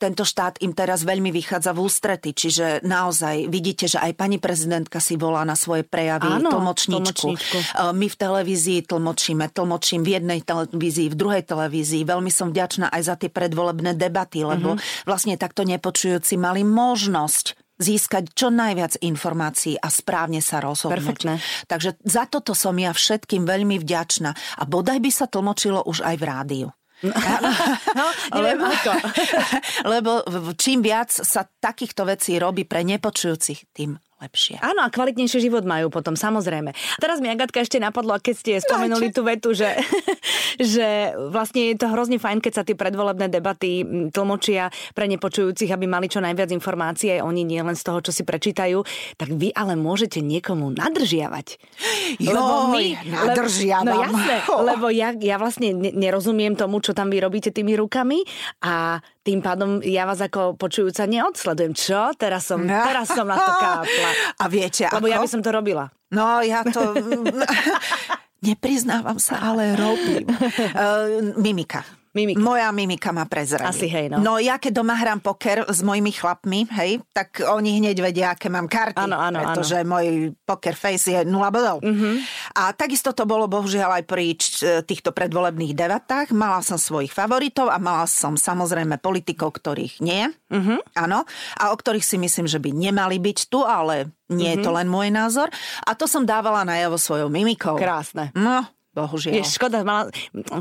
tento 0.00 0.24
štát 0.24 0.56
im 0.64 0.72
teraz 0.72 1.04
veľmi 1.04 1.28
vychádza 1.28 1.76
v 1.76 1.84
ústrety, 1.84 2.32
čiže 2.32 2.80
naozaj 2.80 3.52
vidíte, 3.52 3.92
že 3.92 4.00
aj 4.00 4.16
pani 4.16 4.40
prezidentka 4.40 5.04
si 5.04 5.20
volá 5.20 5.44
na 5.44 5.52
svoje 5.52 5.84
prejavy 5.84 6.40
Áno, 6.40 6.48
tlmočníčku. 6.48 7.28
tlmočníčku. 7.28 7.58
E, 7.60 7.92
my 7.92 8.06
v 8.08 8.16
televízii 8.16 8.80
tlmočíme, 8.88 9.44
tlmočím 9.52 10.00
v 10.00 10.10
jednej 10.16 10.40
televízii, 10.40 11.12
v 11.12 11.16
druhej 11.20 11.44
televízii. 11.44 12.08
Veľmi 12.08 12.32
som 12.32 12.48
vďačná 12.48 12.88
aj 12.88 13.02
za 13.04 13.14
tie 13.20 13.28
predvolebné 13.28 14.00
debaty, 14.00 14.48
lebo 14.48 14.80
mm-hmm. 14.80 15.04
vlastne 15.04 15.36
takto 15.36 15.68
nepočujúci 15.68 16.40
mali 16.40 16.64
možnosť 16.64 17.63
získať 17.78 18.30
čo 18.32 18.54
najviac 18.54 19.02
informácií 19.02 19.74
a 19.78 19.90
správne 19.90 20.38
sa 20.38 20.62
rozhodnúť. 20.62 20.94
Perfektné. 20.94 21.34
Takže 21.66 21.98
za 22.06 22.24
toto 22.30 22.54
som 22.54 22.74
ja 22.78 22.94
všetkým 22.94 23.42
veľmi 23.42 23.82
vďačná. 23.82 24.30
A 24.58 24.62
bodaj 24.64 25.02
by 25.02 25.10
sa 25.10 25.26
tlmočilo 25.26 25.82
už 25.86 26.06
aj 26.06 26.16
v 26.18 26.24
rádiu. 26.24 26.68
No, 27.04 28.06
neviem 28.38 28.64
lebo, 28.64 28.64
ako. 28.70 28.92
lebo 29.84 30.10
čím 30.56 30.80
viac 30.80 31.12
sa 31.12 31.44
takýchto 31.44 32.06
vecí 32.08 32.38
robí 32.40 32.64
pre 32.64 32.86
nepočujúcich, 32.86 33.74
tým 33.76 33.98
lepšie. 34.24 34.56
Áno, 34.64 34.80
a 34.80 34.88
kvalitnejší 34.88 35.38
život 35.44 35.68
majú 35.68 35.92
potom, 35.92 36.16
samozrejme. 36.16 36.72
A 36.72 36.98
teraz 36.98 37.20
mi 37.20 37.28
Agatka 37.28 37.60
ešte 37.60 37.76
napadlo, 37.82 38.16
keď 38.16 38.34
ste 38.34 38.52
spomenuli 38.62 39.12
tú 39.12 39.26
vetu, 39.26 39.52
že, 39.52 39.76
že 40.74 41.12
vlastne 41.28 41.74
je 41.74 41.76
to 41.76 41.90
hrozne 41.92 42.16
fajn, 42.16 42.40
keď 42.40 42.52
sa 42.52 42.62
tie 42.62 42.78
predvolebné 42.78 43.28
debaty 43.28 43.84
tlmočia 44.14 44.72
pre 44.96 45.10
nepočujúcich, 45.10 45.68
aby 45.68 45.84
mali 45.84 46.08
čo 46.08 46.22
najviac 46.22 46.54
informácií, 46.54 47.18
aj 47.18 47.26
oni 47.26 47.42
nie 47.44 47.60
len 47.60 47.76
z 47.76 47.84
toho, 47.84 48.00
čo 48.00 48.14
si 48.14 48.22
prečítajú, 48.24 48.80
tak 49.18 49.28
vy 49.34 49.52
ale 49.52 49.74
môžete 49.74 50.22
niekomu 50.24 50.72
nadržiavať. 50.72 51.46
Jo, 52.22 52.38
lebo 52.38 52.54
my, 52.72 52.86
nadržiavam. 53.10 53.84
no 53.84 53.94
jasné, 54.06 54.36
oh. 54.52 54.62
lebo 54.62 54.86
ja, 54.88 55.12
ja 55.18 55.36
vlastne 55.36 55.74
nerozumiem 55.74 56.54
tomu, 56.54 56.78
čo 56.80 56.94
tam 56.96 57.10
vy 57.10 57.18
robíte 57.18 57.50
tými 57.50 57.74
rukami 57.74 58.22
a 58.62 59.02
tým 59.24 59.40
pádom 59.40 59.80
ja 59.80 60.04
vás 60.04 60.20
ako 60.20 60.60
počujúca 60.60 61.08
neodsledujem. 61.08 61.72
Čo? 61.72 62.12
Teraz 62.20 62.44
som, 62.44 62.60
teraz 62.88 63.08
som 63.08 63.24
na 63.24 63.40
to 63.40 63.52
kápla. 63.56 64.10
A 64.38 64.44
viete 64.50 64.86
Lebo 64.88 65.06
ako? 65.06 65.14
ja 65.14 65.18
by 65.20 65.28
som 65.30 65.42
to 65.42 65.50
robila. 65.50 65.90
No, 66.14 66.40
ja 66.44 66.62
to... 66.66 66.94
Nepriznávam 68.44 69.16
sa, 69.16 69.40
ale 69.40 69.72
robím. 69.72 70.28
Uh, 70.28 71.32
mimika. 71.44 71.80
Mimika. 72.14 72.38
Moja 72.38 72.70
mimika 72.70 73.10
ma 73.10 73.26
prezradí. 73.26 73.66
Asi 73.66 73.86
hej, 73.90 74.06
no. 74.06 74.22
No 74.22 74.32
ja 74.38 74.54
keď 74.62 74.70
doma 74.70 74.94
hrám 74.94 75.18
poker 75.18 75.66
s 75.66 75.82
mojimi 75.82 76.14
chlapmi, 76.14 76.70
hej, 76.70 77.02
tak 77.10 77.42
oni 77.42 77.82
hneď 77.82 77.96
vedia, 77.98 78.38
aké 78.38 78.46
mám 78.46 78.70
karty. 78.70 79.02
Áno, 79.02 79.18
áno, 79.18 79.42
pretože 79.42 79.82
áno. 79.82 79.98
môj 79.98 80.30
poker 80.46 80.78
face 80.78 81.10
je 81.10 81.20
0 81.26 81.34
bodov. 81.50 81.82
Mm-hmm. 81.82 82.14
A 82.54 82.70
takisto 82.70 83.10
to 83.10 83.26
bolo 83.26 83.50
bohužiaľ 83.50 83.98
aj 83.98 84.04
pri 84.06 84.38
týchto 84.86 85.10
predvolebných 85.10 85.74
debatách. 85.74 86.30
Mala 86.30 86.62
som 86.62 86.78
svojich 86.78 87.10
favoritov 87.10 87.66
a 87.66 87.82
mala 87.82 88.06
som 88.06 88.38
samozrejme 88.38 89.02
politikov, 89.02 89.58
ktorých 89.58 89.98
nie. 89.98 90.30
Mm-hmm. 90.54 90.94
Áno. 90.94 91.26
A 91.58 91.74
o 91.74 91.76
ktorých 91.76 92.06
si 92.06 92.14
myslím, 92.14 92.46
že 92.46 92.62
by 92.62 92.70
nemali 92.70 93.18
byť 93.18 93.38
tu, 93.50 93.66
ale 93.66 94.14
nie 94.30 94.54
mm-hmm. 94.54 94.62
je 94.62 94.64
to 94.64 94.70
mhm. 94.70 94.76
len 94.78 94.86
môj 94.86 95.08
názor. 95.10 95.50
A 95.82 95.98
to 95.98 96.06
som 96.06 96.22
dávala 96.22 96.62
najavo 96.62 96.94
svojou 96.94 97.26
mimikou. 97.26 97.74
Krásne. 97.74 98.30
No, 98.38 98.62
Bohužiaľ. 98.94 99.34
Je 99.34 99.42
škoda, 99.42 99.82
mala, 99.82 100.06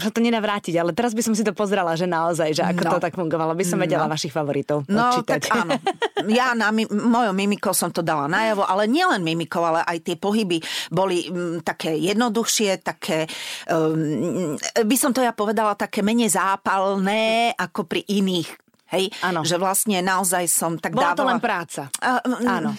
sa 0.02 0.10
to 0.10 0.18
nedá 0.18 0.42
vrátiť, 0.42 0.74
ale 0.82 0.90
teraz 0.90 1.14
by 1.14 1.22
som 1.22 1.38
si 1.38 1.46
to 1.46 1.54
pozrela, 1.54 1.94
že 1.94 2.10
naozaj, 2.10 2.50
že 2.58 2.66
ako 2.66 2.82
no. 2.82 2.92
to 2.98 3.04
tak 3.06 3.14
fungovalo, 3.14 3.54
by 3.54 3.62
som 3.62 3.78
vedela 3.78 4.10
no. 4.10 4.12
vašich 4.18 4.34
favoritov 4.34 4.90
No, 4.90 5.22
odčítať. 5.22 5.30
tak 5.30 5.42
áno. 5.54 5.78
Ja 6.26 6.58
na 6.58 6.74
mi, 6.74 6.90
mojou 6.90 7.30
mimikou 7.36 7.78
som 7.78 7.94
to 7.94 8.02
dala 8.02 8.26
najavo, 8.26 8.66
ale 8.66 8.90
nielen 8.90 9.22
mimikou, 9.22 9.62
ale 9.62 9.86
aj 9.86 9.98
tie 10.02 10.16
pohyby 10.18 10.58
boli 10.90 11.30
m, 11.30 11.62
také 11.62 11.94
jednoduchšie, 12.00 12.82
také, 12.82 13.30
um, 13.70 14.58
by 14.58 14.96
som 14.98 15.14
to 15.14 15.22
ja 15.22 15.36
povedala, 15.36 15.78
také 15.78 16.02
menej 16.02 16.34
zápalné 16.34 17.54
ako 17.54 17.86
pri 17.86 18.02
iných. 18.02 18.50
Hej? 18.98 19.14
Ano. 19.22 19.46
Že 19.46 19.62
vlastne 19.62 20.02
naozaj 20.02 20.50
som 20.50 20.82
tak 20.82 20.98
Bola 20.98 21.14
dávala... 21.14 21.20
to 21.20 21.24
len 21.30 21.40
práca. 21.42 21.82
Uh, 22.02 22.18
um, 22.26 22.50
áno. 22.50 22.72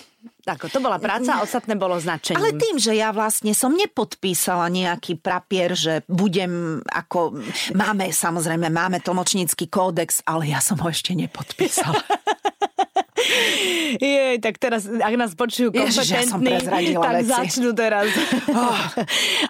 Ako, 0.44 0.68
to 0.68 0.76
bola 0.76 1.00
práca, 1.00 1.40
a 1.40 1.42
ostatné 1.42 1.72
bolo 1.72 1.96
značením. 1.96 2.36
Ale 2.36 2.52
tým, 2.60 2.76
že 2.76 2.92
ja 2.92 3.16
vlastne 3.16 3.56
som 3.56 3.72
nepodpísala 3.72 4.68
nejaký 4.68 5.16
prapier, 5.16 5.72
že 5.72 6.04
budem 6.04 6.84
ako... 6.84 7.40
Máme, 7.72 8.12
samozrejme, 8.12 8.68
máme 8.68 9.00
tlmočnícky 9.00 9.72
kódex, 9.72 10.20
ale 10.28 10.52
ja 10.52 10.60
som 10.60 10.76
ho 10.84 10.88
ešte 10.92 11.16
nepodpísala. 11.16 11.96
Jej, 14.00 14.42
tak 14.42 14.58
teraz, 14.58 14.86
ak 14.88 15.14
nás 15.14 15.32
počujú 15.38 15.70
kompetentní, 15.70 16.94
ja 16.94 17.00
tak 17.00 17.14
veci. 17.22 17.30
začnú 17.30 17.70
teraz. 17.76 18.08
Oh. 18.54 18.76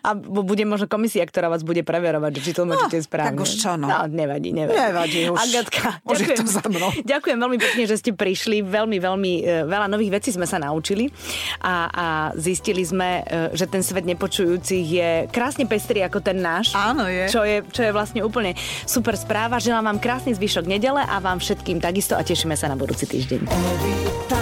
A 0.01 0.17
bude 0.17 0.65
možno 0.65 0.89
komisia, 0.89 1.21
ktorá 1.29 1.53
vás 1.53 1.61
bude 1.61 1.85
preverovať, 1.85 2.41
či 2.41 2.57
tlmočíte 2.57 2.99
oh, 3.01 3.05
správne. 3.05 3.37
Tak 3.37 3.45
už 3.45 3.51
čo, 3.61 3.71
no. 3.77 3.91
no 3.91 4.09
nevadí, 4.09 4.55
nevadí. 4.55 4.81
Nevadí 4.81 5.21
už. 5.29 5.39
Agatka, 5.45 6.01
ďakujem, 6.01 6.39
to 6.41 6.49
za 6.49 6.65
mnou. 6.73 6.91
ďakujem 7.15 7.37
veľmi 7.37 7.59
pekne, 7.61 7.85
že 7.85 8.01
ste 8.01 8.17
prišli. 8.17 8.65
Veľmi, 8.65 8.97
veľmi 8.97 9.33
e, 9.45 9.53
veľa 9.69 9.93
nových 9.93 10.21
vecí 10.21 10.33
sme 10.33 10.49
sa 10.49 10.57
naučili 10.57 11.13
a, 11.61 11.75
a 11.91 12.07
zistili 12.39 12.81
sme, 12.81 13.25
e, 13.29 13.53
že 13.53 13.69
ten 13.69 13.85
svet 13.85 14.09
nepočujúcich 14.09 14.87
je 14.89 15.11
krásne 15.29 15.69
pestrý 15.69 16.01
ako 16.01 16.25
ten 16.25 16.41
náš. 16.41 16.73
Áno, 16.73 17.05
je. 17.05 17.29
Čo 17.29 17.45
je, 17.45 17.61
čo 17.69 17.85
je 17.85 17.93
vlastne 17.93 18.25
úplne 18.25 18.57
super 18.89 19.19
správa. 19.21 19.61
Želám 19.61 19.85
vám 19.95 19.99
krásny 20.01 20.33
zvyšok 20.33 20.65
nedele 20.65 21.05
a 21.05 21.21
vám 21.21 21.45
všetkým 21.45 21.77
takisto 21.77 22.17
a 22.17 22.25
tešíme 22.25 22.57
sa 22.57 22.73
na 22.73 22.77
budúci 22.79 23.05
týždeň. 23.05 23.64
glory. 23.65 24.34